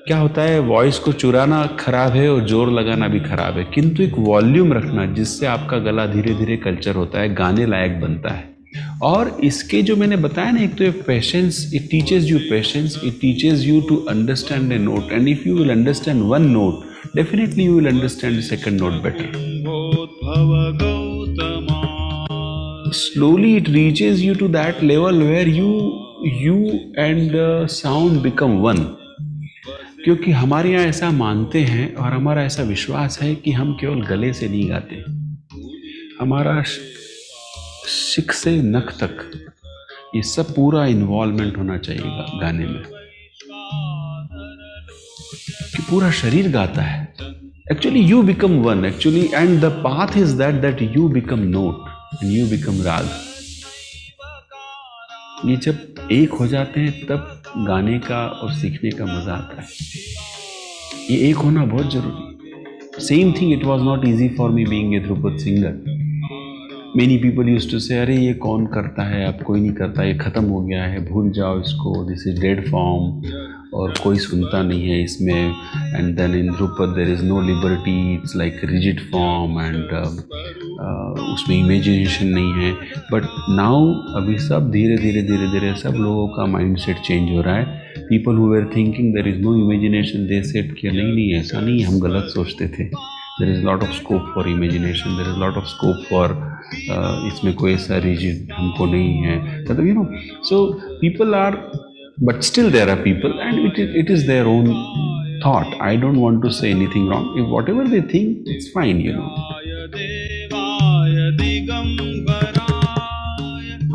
[0.07, 4.03] क्या होता है, वॉइस को चुराना खराब है और ज़ोर लगाना भी खराब है। किंतु
[4.03, 8.54] एक वॉल्यूम रखना, जिससे आपका गला धीरे धीरे कल्चर होता है, गाने लायक बनता है।
[9.03, 13.13] और इसके जो मैंने बताया ना एक तो ये patience it teaches you patience it
[13.13, 16.83] teaches you to understand a note and if you will understand one note
[17.15, 19.43] definitely you will understand second note better
[23.45, 26.01] it reaches you to that level where you
[26.41, 28.83] you and uh, sound become one.
[30.03, 34.33] क्योंकि हमारे यहाँ ऐसा मानते हैं और हमारा ऐसा विश्वास है कि हम केवल गले
[34.33, 34.95] से नहीं गाते।
[36.19, 36.63] हमारा
[37.87, 39.31] शिख से नख तक
[40.15, 42.83] ये सब पूरा इन्वॉल्वमेंट होना चाहिए गाने में।
[45.75, 47.13] कि पूरा शरीर गाता है।
[47.71, 51.85] Actually you become one actually and the path is that that you become note
[52.23, 53.09] and you become raag
[55.45, 59.67] ये जब एक हो जाते हैं, तब गाने का और सीखने का मज़ा आता है।
[61.11, 62.35] ये एक होना बहुत ज़रूरी।
[63.03, 66.04] Same thing it was not easy for me being a dhrupad singer
[66.97, 69.25] many people use to say अरे ये कौन करता है?
[69.27, 72.63] अब कोई नहीं करता। ये ख़त्म हो गया है। भूल जाओ इसको। दिस इज़ डेड
[72.67, 75.53] फॉर्म और कोई सुनता नहीं है इसमें।
[75.95, 79.91] And then in dhrupad there is no liberty it's like rigid form and
[81.33, 82.71] उसमें इमेजिनेशन नहीं है।
[83.11, 83.27] बट
[83.57, 87.55] नाउ अभी सब धीरे धीरे धीरे धीरे सब लोगों का माइंड सेट चेंज हो रहा
[87.55, 91.59] है। People who were thinking there is no imagination they set किया नहीं नहीं ऐसा
[91.59, 92.89] नहीं हम गलत सोचते थे।
[93.39, 96.33] There is lot of scope for imagination there is lot of scope for
[97.27, 100.05] इसमें कोई ऐसा रिजिड हमको नहीं है। मतलब you know
[100.49, 100.65] so
[101.01, 101.55] people are
[102.23, 104.65] but still there are people and it is it is their own
[105.45, 109.01] thought I don't want to say any thing wrong if whatever they think it's fine
[109.01, 109.27] you know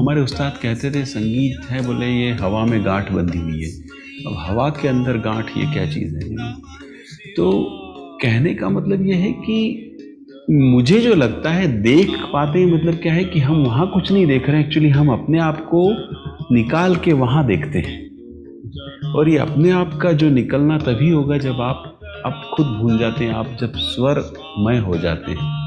[0.00, 3.70] हमारे उस्ताद कहते थे, संगीत है बोले, ये हवा में गांठ बंधी हुई है।
[4.26, 6.52] अब हवा के अंदर गांठ ये क्या चीज़ है
[7.34, 7.46] तो
[8.22, 9.86] कहने का मतलब ये है कि
[10.50, 14.26] मुझे जो लगता है देख पाते ही मतलब क्या है कि हम वहाँ कुछ नहीं
[14.26, 15.90] देख रहे हैं। एक्चुअली हम अपने आप को
[16.54, 18.10] निकाल के वहाँ देखते हैं।
[19.12, 23.24] और ये अपने आप का जो निकलना तभी होगा जब आप आप खुद भूल जाते
[23.24, 25.60] हैं, आप जब स्वर मय हो जाते हैं।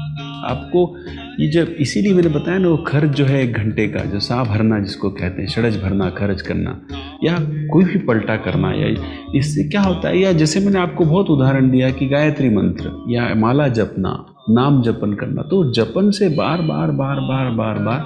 [0.44, 0.96] आपको
[1.40, 4.44] ये जब, इसीलिए मैंने बताया ना, वो खर्च जो है एक घंटे का, जो सा
[4.44, 6.80] भरना जिसको कहते हैं, सड़ज भरना, खर्च करना।
[7.24, 7.38] या
[7.70, 8.88] कोई भी पलटा करना या
[9.34, 13.34] इससे क्या होता है, या जैसे मैंने आपको बहुत उदाहरण दिया कि गायत्री मंत्र या
[13.34, 18.00] माला जपना, नाम जपन करना तो जपन से बार बार बार बार बार बार,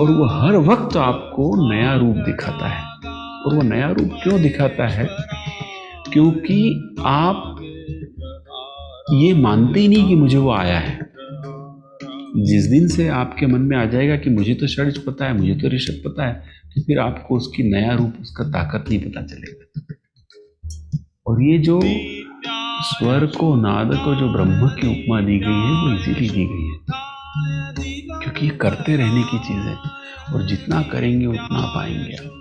[0.00, 2.82] और वो हर वक्त आपको नया रूप दिखाता है।
[3.42, 5.08] और वो नया रूप क्यों दिखाता है?
[6.12, 7.56] क्योंकि आप
[9.12, 10.98] ये मानते ही नहीं कि मुझे वो आया है।
[12.36, 15.54] जिस दिन से आपके मन में आ जाएगा कि मुझे तो षड्ज पता है, मुझे
[15.54, 19.94] तो ऋषभ पता है तो फिर आपको उसकी नया रूप, उसका ताकत नहीं पता चलेगा।
[21.26, 21.80] और ये जो
[22.82, 26.66] स्वर को, नाद को, जो ब्रह्म की उपमा दी गई है, वो इजीली दी गई
[26.66, 27.12] है
[28.22, 29.76] क्योंकि ये करते रहने की चीज़ है
[30.34, 32.38] और जितना करेंगे, उतना पाएँगे आप।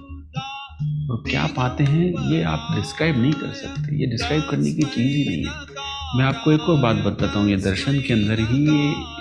[1.12, 5.18] और क्या पाते हैं, ये आप डिस्क्राइब नहीं कर सकते। ये डिस्क्राइब करने की चीज़
[5.18, 5.82] ही नहीं है।
[6.16, 8.64] मैं आपको एक और बात बताता हूँ। ये दर्शन के अंदर ही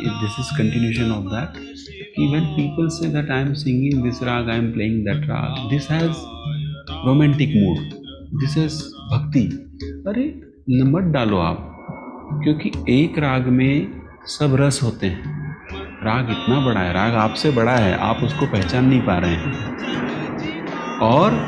[0.04, 1.70] ये this is continuation of that
[2.14, 5.58] कि when people say that I am singing this rag, I am playing that rag,
[5.72, 6.22] this has
[7.06, 7.92] romantic mood,
[8.40, 8.78] this has
[9.12, 9.42] भक्ति
[10.08, 10.24] अरे
[10.90, 11.66] मत डालो आप
[12.44, 13.72] क्योंकि एक राग में
[14.26, 15.22] सब रस होते हैं।
[16.04, 19.54] राग इतना बड़ा है राग आपसे बड़ा है आप उसको पहचान नहीं पा रहे हैं।
[21.08, 21.38] और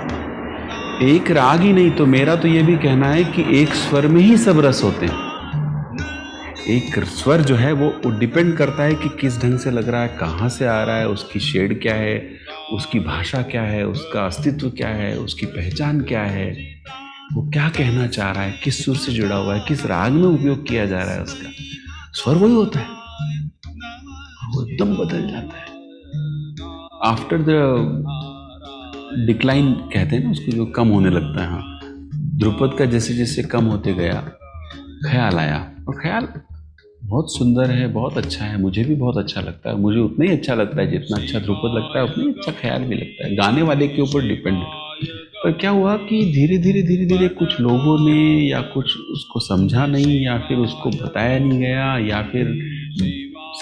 [1.02, 4.20] एक राग ही नहीं तो मेरा तो ये भी कहना है कि एक स्वर में
[4.20, 5.31] ही सब रस होते हैं।
[6.68, 10.08] एक स्वर जो है वो डिपेंड करता है कि किस ढंग से लग रहा है,
[10.08, 12.36] कहाँ से आ रहा है, उसकी शेड क्या है,
[12.72, 16.74] उसकी भाषा क्या है, उसका अस्तित्व क्या है, उसकी पहचान क्या है,
[17.32, 20.22] वो क्या कहना चाह रहा है, किस सुर से जुड़ा हुआ है, किस राग में
[20.22, 21.50] उपयोग किया जा रहा है उसका।
[22.12, 22.86] स्वर वही होता है।
[24.48, 25.66] वो एकदम बदल जाता है।
[27.12, 27.54] आफ्टर द
[29.26, 31.80] डिक्लाइन कहते हैं ना उसको जो कम होने लगता है हाँ।
[32.14, 34.24] ध्रुपद का जैसे जैसे कम होते गया,
[35.10, 36.28] ख्याल आया। और ख्याल
[37.12, 40.30] बहुत सुंदर है बहुत अच्छा है मुझे भी बहुत अच्छा लगता है मुझे उतना ही
[40.30, 43.34] अच्छा लगता है जितना अच्छा ध्रुपद लगता है उतना ही अच्छा ख्याल भी लगता है।
[43.36, 44.80] गाने वाले के ऊपर डिपेंड है।
[45.44, 49.86] पर क्या हुआ कि धीरे धीरे धीरे धीरे कुछ लोगों ने या कुछ उसको समझा
[49.86, 52.54] नहीं या फिर उसको बताया नहीं गया या फिर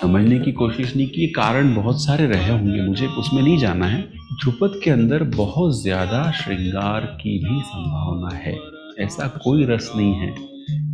[0.00, 4.00] समझने की कोशिश नहीं की कारण बहुत सारे रहे होंगे मुझे उसमें नहीं जाना है।
[4.34, 8.56] ध्रुपद के अंदर बहुत ज़्यादा श्रृंगार की भी संभावना है
[9.00, 10.34] ऐसा कोई रस नहीं है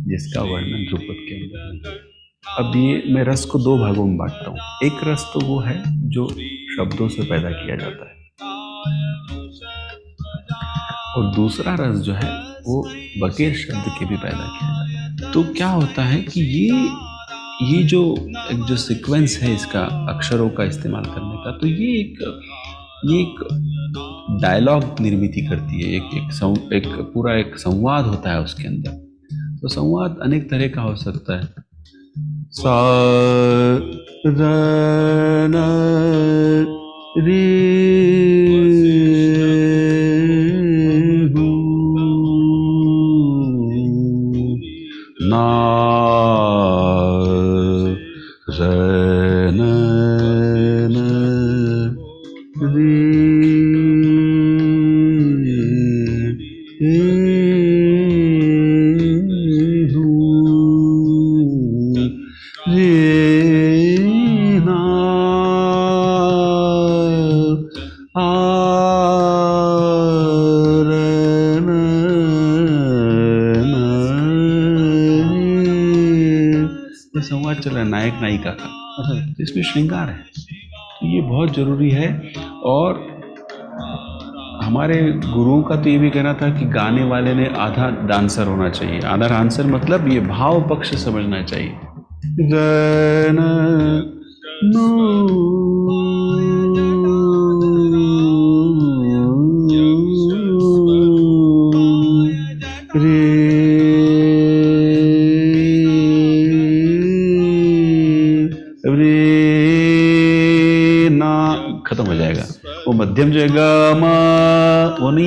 [0.09, 2.06] जिसका वर्णन ध्रुपद के अंदर नहीं है।
[2.55, 5.83] अब ये मैं रस को दो भागों में बांटता हूँ। एक रस तो वो है
[6.09, 6.27] जो
[6.77, 8.15] शब्दों से पैदा किया जाता है।
[11.15, 12.31] और दूसरा रस जो है,
[12.67, 12.81] वो
[13.23, 16.89] बगैर शब्द के भी पैदा किया जाता है। तो क्या होता है कि ये
[17.63, 18.01] ये जो
[18.51, 22.41] एक जो सीक्वेंस है इसका, अक्षरों का इस्तेमाल करने का तो ये एक
[23.05, 28.67] ये एक डायलॉग निर्मित करती है। एक एक एक पूरा एक संवाद होता है उसके
[28.67, 28.91] अंदर।
[29.61, 31.66] तो संवाद अनेक तरह का हो सकता है।
[32.51, 32.77] सा
[34.25, 34.67] र।
[78.07, 78.67] नायक नायिका का
[79.33, 80.17] तो इसमें श्रृंगार है।
[80.99, 82.07] तो ये बहुत ज़रूरी है
[82.65, 83.05] और
[84.63, 84.95] हमारे
[85.25, 88.99] गुरुओं का तो ये भी कहना था कि गाने वाले ने आधा डांसर होना चाहिए।
[89.07, 91.75] आधा डांसर मतलब ये भाव पक्ष समझना चाहिए।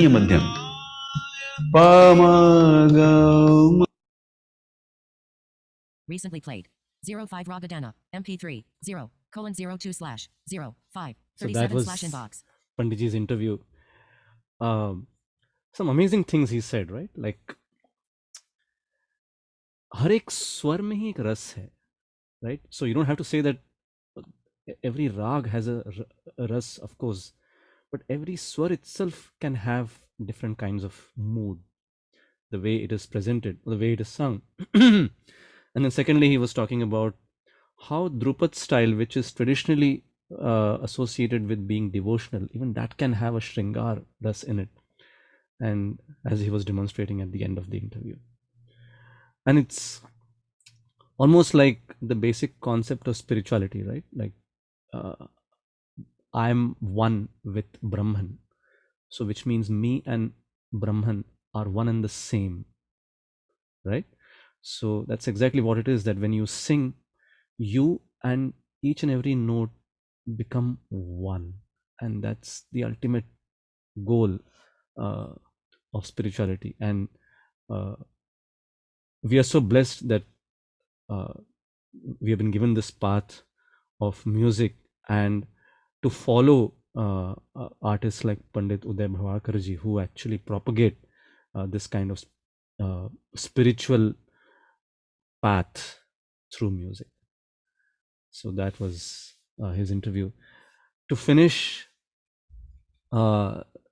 [0.00, 0.44] नहीं है मध्यम
[1.74, 1.80] प
[2.18, 2.22] म
[2.96, 3.10] ग
[3.80, 3.84] म
[6.08, 6.66] Recently played.
[7.04, 7.88] 05 Ragadana.
[8.14, 8.64] MP3.
[8.88, 9.10] 0.
[9.36, 10.76] Colon 02 slash 0.
[10.94, 11.16] 5.
[11.34, 12.42] So 37 that was slash inbox.
[12.80, 13.56] Panditji's interview.
[14.60, 15.08] Um,
[15.74, 17.10] some amazing things he said, right?
[17.16, 17.56] Like
[19.96, 21.68] हर एक स्वर में ही एक रस है
[22.42, 23.60] right so you don't have to say that
[24.20, 26.06] uh, every rag has a, r-
[26.44, 27.22] a ras of course
[27.91, 31.59] but every swar itself can have different kinds of mood.
[32.49, 34.41] The way it is presented the way it is sung.
[34.73, 37.15] And then secondly he was talking about
[37.89, 40.03] how drupad style which is traditionally
[40.37, 44.69] uh, associated with being devotional even that can have a shringar ras in it.
[45.59, 48.17] And as he was demonstrating at the end of the interview.
[49.45, 50.01] And it's
[51.17, 54.03] almost like the basic concept of spirituality right?
[54.13, 54.33] Like
[54.93, 55.27] uh,
[56.33, 58.39] i'm one with brahman.
[59.09, 60.33] So which means me and
[60.73, 62.65] brahman are one and the same
[63.83, 64.05] right?
[64.61, 66.93] So that's exactly what it is that when you sing
[67.57, 69.69] you and each and every note
[70.35, 71.53] become one.
[71.99, 73.25] And that's the ultimate
[74.05, 74.39] goal
[74.97, 75.33] uh,
[75.93, 76.75] of spirituality.
[76.79, 77.09] And
[77.69, 77.95] uh,
[79.23, 80.23] we are so blessed that
[81.09, 81.33] uh,
[82.19, 83.43] we have been given this path
[83.99, 84.75] of music
[85.09, 85.45] and
[86.03, 90.97] to follow uh, uh, artists like Pandit Uday Bhawalkarji who actually propagate
[91.55, 92.23] uh, this kind of
[92.83, 94.13] uh, spiritual
[95.41, 95.99] path
[96.53, 97.07] through music.
[98.31, 99.35] So that was
[99.75, 100.31] his interview.
[101.09, 101.87] to finish,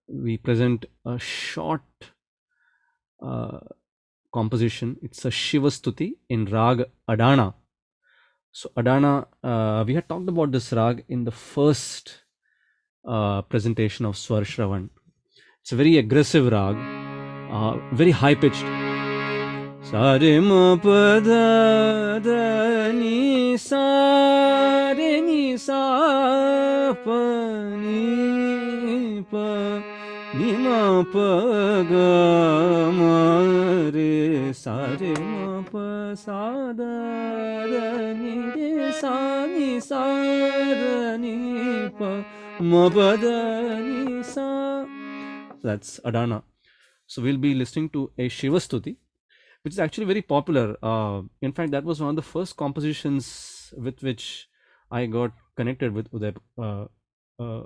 [0.07, 1.82] we present a short
[3.22, 3.60] uh,
[4.34, 4.97] composition.
[5.01, 7.53] It's a Shiva Stuti in Rag Adana.
[8.51, 12.23] So, Adana, uh, we had talked about this rag in the first
[13.07, 14.89] uh, presentation of Swar Shravan.
[15.61, 16.75] It's a very aggressive rag,
[17.51, 18.65] uh, very high pitched.
[19.81, 27.21] Sare ma pa da da ni sa re ni sa pa
[27.77, 29.98] ni pa
[30.38, 30.80] నిమా
[31.13, 31.91] పగ
[32.97, 34.09] మరే
[34.63, 35.82] సారే మా ప
[36.23, 36.82] సాద
[38.19, 39.13] ని రే సా
[39.53, 40.01] ని సా
[41.23, 41.34] ని
[41.99, 42.11] ప
[42.71, 43.25] మ పద
[43.88, 44.47] ని సా
[45.65, 46.39] that's adana
[47.11, 48.93] so we'll be listening to a shivastuti
[49.63, 53.25] which is actually very popular uh, in fact that was one of the first compositions
[53.86, 54.27] with which
[54.91, 56.84] i got connected with uday uh,
[57.43, 57.63] uh,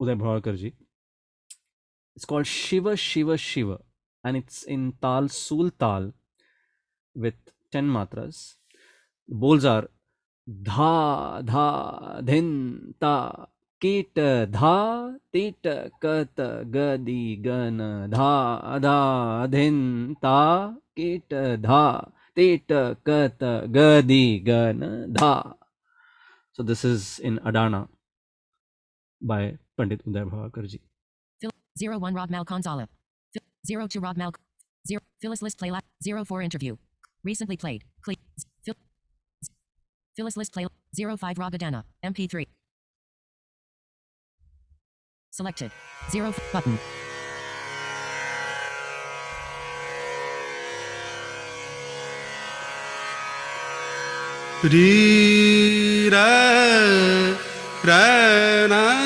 [0.00, 0.70] uday bhavarkar ji
[2.16, 3.78] It's called Shiva Shiva Shiva,
[4.24, 6.12] and it's in Tal Sul Tal
[7.14, 7.34] with
[7.72, 8.54] 10 matras.
[9.28, 9.88] The bowls are
[10.48, 13.46] Dha Dha Dhin Ta
[13.78, 15.62] Kit Dha Tit
[16.00, 16.36] Kat
[16.70, 17.78] Gadi Gan
[18.10, 22.66] Dha Dha Dhin Ta Kit Dha Tit
[23.04, 23.38] Kat
[23.70, 25.54] Gadi Gan Dha.
[26.52, 27.88] So this is in Adana
[29.20, 30.80] by Pandit Uday Bhavarkar ji.
[31.78, 32.66] Zero one Rob Malkauns
[33.66, 34.32] zero two Rob Mal.
[34.86, 35.70] Zero Phyllis List play.
[36.02, 36.76] Zero four interview.
[37.24, 37.84] Recently played.
[40.16, 40.66] Phyllis List play.
[40.94, 41.84] Zero five Rogadena.
[42.04, 42.46] MP3.
[45.30, 45.70] Selected.
[46.10, 46.78] Zero f- button.
[54.64, 56.08] Re,
[57.84, 59.05] ra.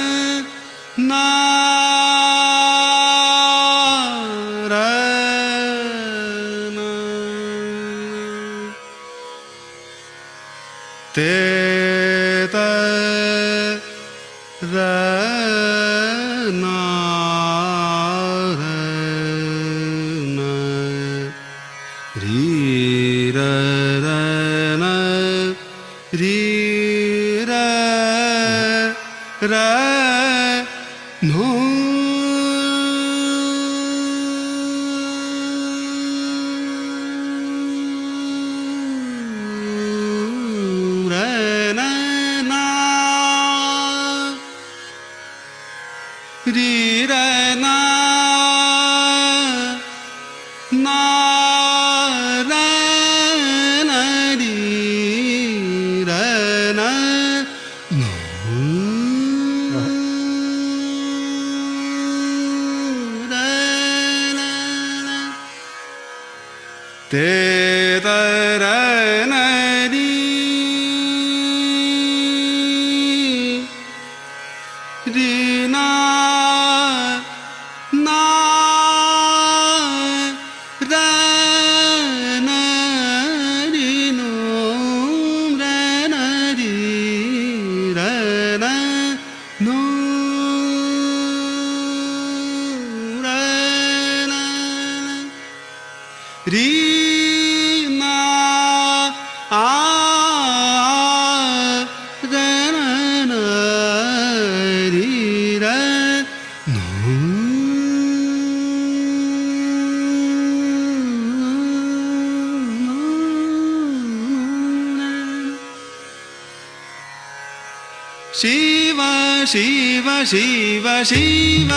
[120.24, 121.70] Shiv Shiv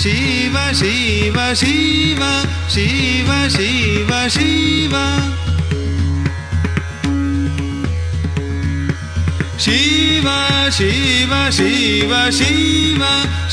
[0.00, 2.26] Shiv Shiv Shiv
[2.74, 4.96] Shiv Shiv Shiv
[9.58, 10.16] Shiv
[10.76, 13.02] Shiv Shiv Shiv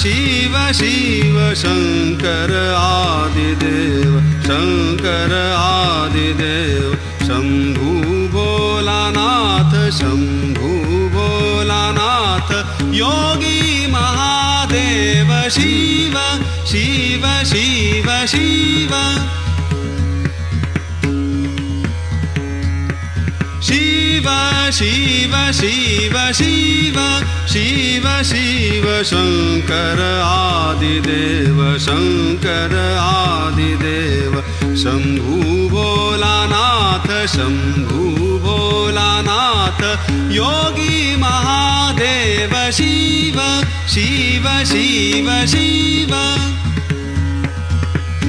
[0.02, 6.92] Shiv Shiv Shankar आदिदेव Shankar आदिदेव
[7.28, 7.92] Shambhu
[8.36, 10.74] बोलानाथ Shambhu
[11.16, 12.52] बोलानाथ
[13.02, 13.53] योगी
[15.54, 16.16] शिव
[16.72, 18.94] शिव शिव शिव।
[23.68, 24.28] शिव
[24.78, 26.98] शिव शिव शिव
[27.54, 34.34] शिव शिव शङ्कर आदिदेव शङ्कर आदिदेव।
[34.84, 35.38] शम्भु
[35.70, 38.02] भोलानाथ शम्भु
[38.46, 39.82] भोलानाथ
[40.34, 43.38] योगी महादेव शिव
[43.94, 46.14] शिव शिव शिव।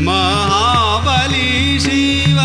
[0.08, 2.38] महाबली शिव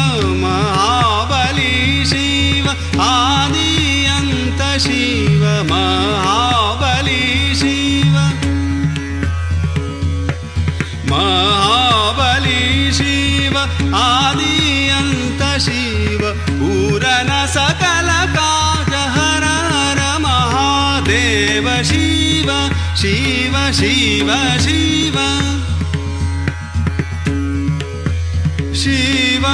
[0.44, 2.69] महाबली शिव
[3.02, 7.38] आदि अन्त शिव महाबली
[23.73, 25.15] शिव शिव।
[28.73, 29.47] शिव। शिव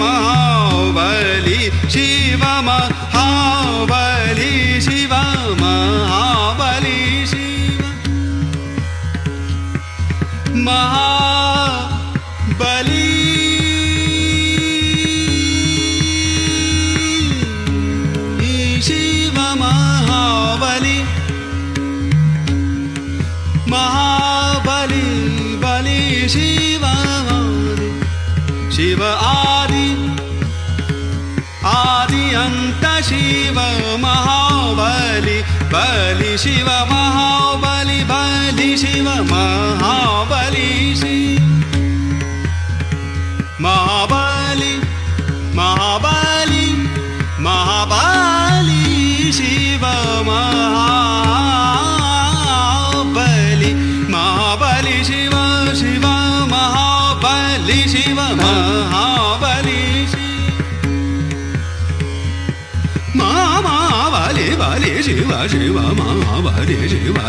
[0.00, 5.14] महाबली शिव महाबली शिव
[5.60, 7.84] महाबली शिव।
[10.56, 11.09] महाबली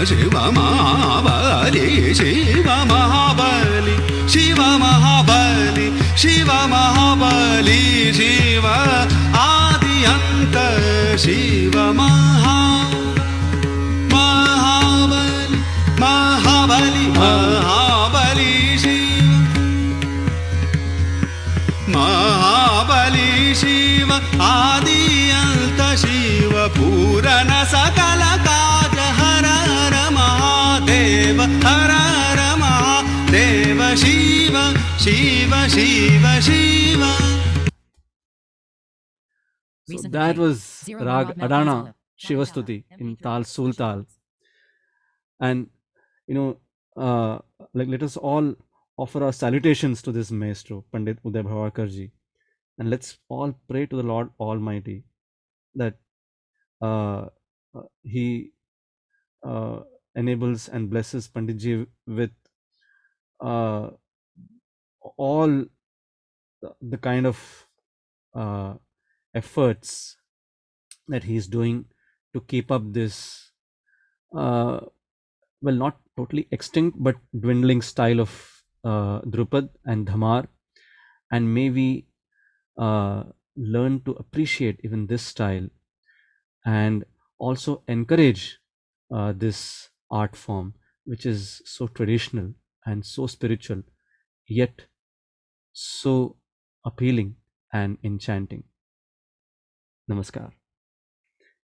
[0.10, 3.96] शिव महाबली शिव महाबली
[4.34, 5.88] शिव महाबली
[6.22, 10.58] शिव महाबली शिव आदि अन्त
[11.24, 12.58] शिव महा
[14.14, 15.60] महाबली
[16.02, 19.32] महाबली महाबली शिव
[21.98, 24.14] महाबली शिव
[24.50, 25.02] आदि
[25.42, 28.01] अन्त शिव पूरन सकल
[35.04, 37.12] Shiva, Shiva, Shiva.
[39.88, 44.06] So that was Rag Adana Shivastuti in Tal Sultal.
[45.40, 45.72] And,
[46.28, 46.58] you know,
[46.96, 47.40] uh,
[47.74, 48.54] like let us all
[48.96, 52.12] offer our salutations to this maestro, Pandit Uday Bhawalkarji.
[52.78, 55.06] And let's all pray to the Lord Almighty
[55.74, 55.96] that
[56.80, 57.26] uh,
[57.74, 58.52] uh he
[59.44, 59.80] uh,
[60.14, 62.30] enables and blesses Panditji with
[63.44, 63.90] uh,
[65.18, 65.66] all
[66.82, 67.68] the- kind of
[68.34, 68.76] uh,
[69.34, 70.18] efforts
[71.08, 71.86] that he's doing
[72.34, 73.52] to keep up this
[74.36, 74.80] uh,
[75.62, 78.32] well not totally extinct but dwindling style of
[78.84, 80.48] uh, drupad and dhamar
[81.32, 82.08] and may we
[82.78, 83.24] uh,
[83.56, 85.68] learn to appreciate even this style
[86.66, 87.06] and
[87.38, 88.60] also encourage
[89.12, 90.74] uh, this art form
[91.06, 92.54] which is so traditional
[92.86, 93.82] and so spiritual
[94.48, 94.86] yet
[95.74, 96.38] so
[96.86, 97.36] appealing
[97.72, 98.64] and enchanting.
[100.10, 100.52] Namaskar.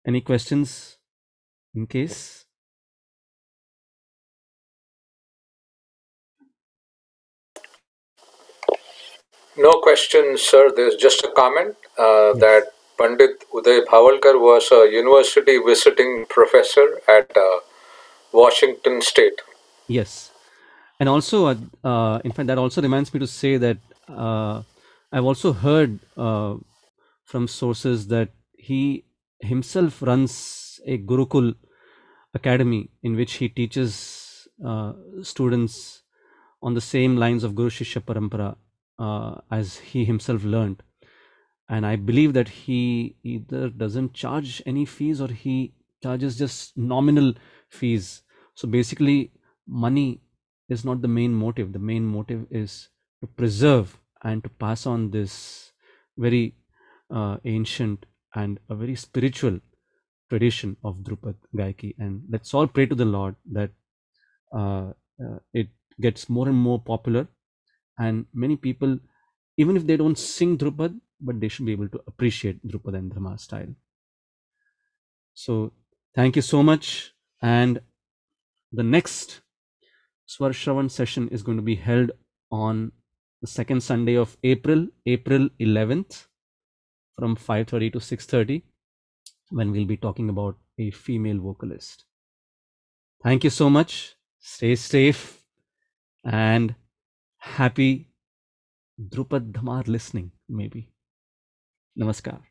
[0.05, 0.97] Any questions
[1.73, 2.45] in case?
[9.55, 10.71] No question, sir.
[10.75, 17.35] There's just a comment uh, that Pandit Uday Bhawalkar was a university visiting professor at
[17.37, 17.59] uh,
[18.31, 19.41] Washington State.
[19.87, 20.32] yes
[21.03, 23.77] and also uh, uh, in fact that also reminds me to say that
[24.07, 24.61] uh,
[25.11, 26.53] i've also heard uh,
[27.25, 28.29] from sources that
[28.69, 28.81] he
[29.39, 30.35] himself runs
[30.85, 31.53] a gurukul
[32.33, 36.03] academy in which he teaches uh, students
[36.61, 38.49] on the same lines of guru shishya parampara
[38.99, 40.81] uh, as he himself learned.
[41.69, 42.81] And i believe that he
[43.23, 47.33] either doesn't charge any fees or he charges just nominal
[47.69, 48.21] fees.
[48.55, 49.31] So basically
[49.67, 50.22] money
[50.75, 52.73] is not the main motive the main motive is
[53.21, 55.35] to preserve and to pass on this
[56.17, 56.55] very
[57.13, 58.05] uh, ancient
[58.35, 59.59] and a very spiritual
[60.29, 61.95] tradition of Drupad Gaiki.
[61.99, 63.71] And let's all pray to the Lord that
[64.51, 64.91] uh,
[65.23, 65.67] uh, it
[66.01, 67.27] gets more and more popular,
[67.99, 68.99] and many people,
[69.57, 73.11] even if they don't sing Drupad, but they should be able to appreciate Drupad and
[73.13, 73.73] Dhamar style.
[75.33, 75.71] So,
[76.15, 77.13] thank you so much.
[77.41, 77.81] And
[78.71, 79.41] the next
[80.27, 82.11] Swarshravan session is going to be held
[82.51, 82.91] on
[83.41, 86.27] the second Sunday of April, April 11th,
[87.17, 88.63] from 5:30 to 6:30,
[89.49, 92.05] when we'll be talking about a female vocalist.
[93.21, 94.15] Thank you so much.
[94.39, 95.43] Stay safe
[96.23, 96.75] and
[97.37, 98.09] happy
[98.99, 100.89] Drupad Dhamar listening, maybe.
[101.99, 102.41] Namaskar.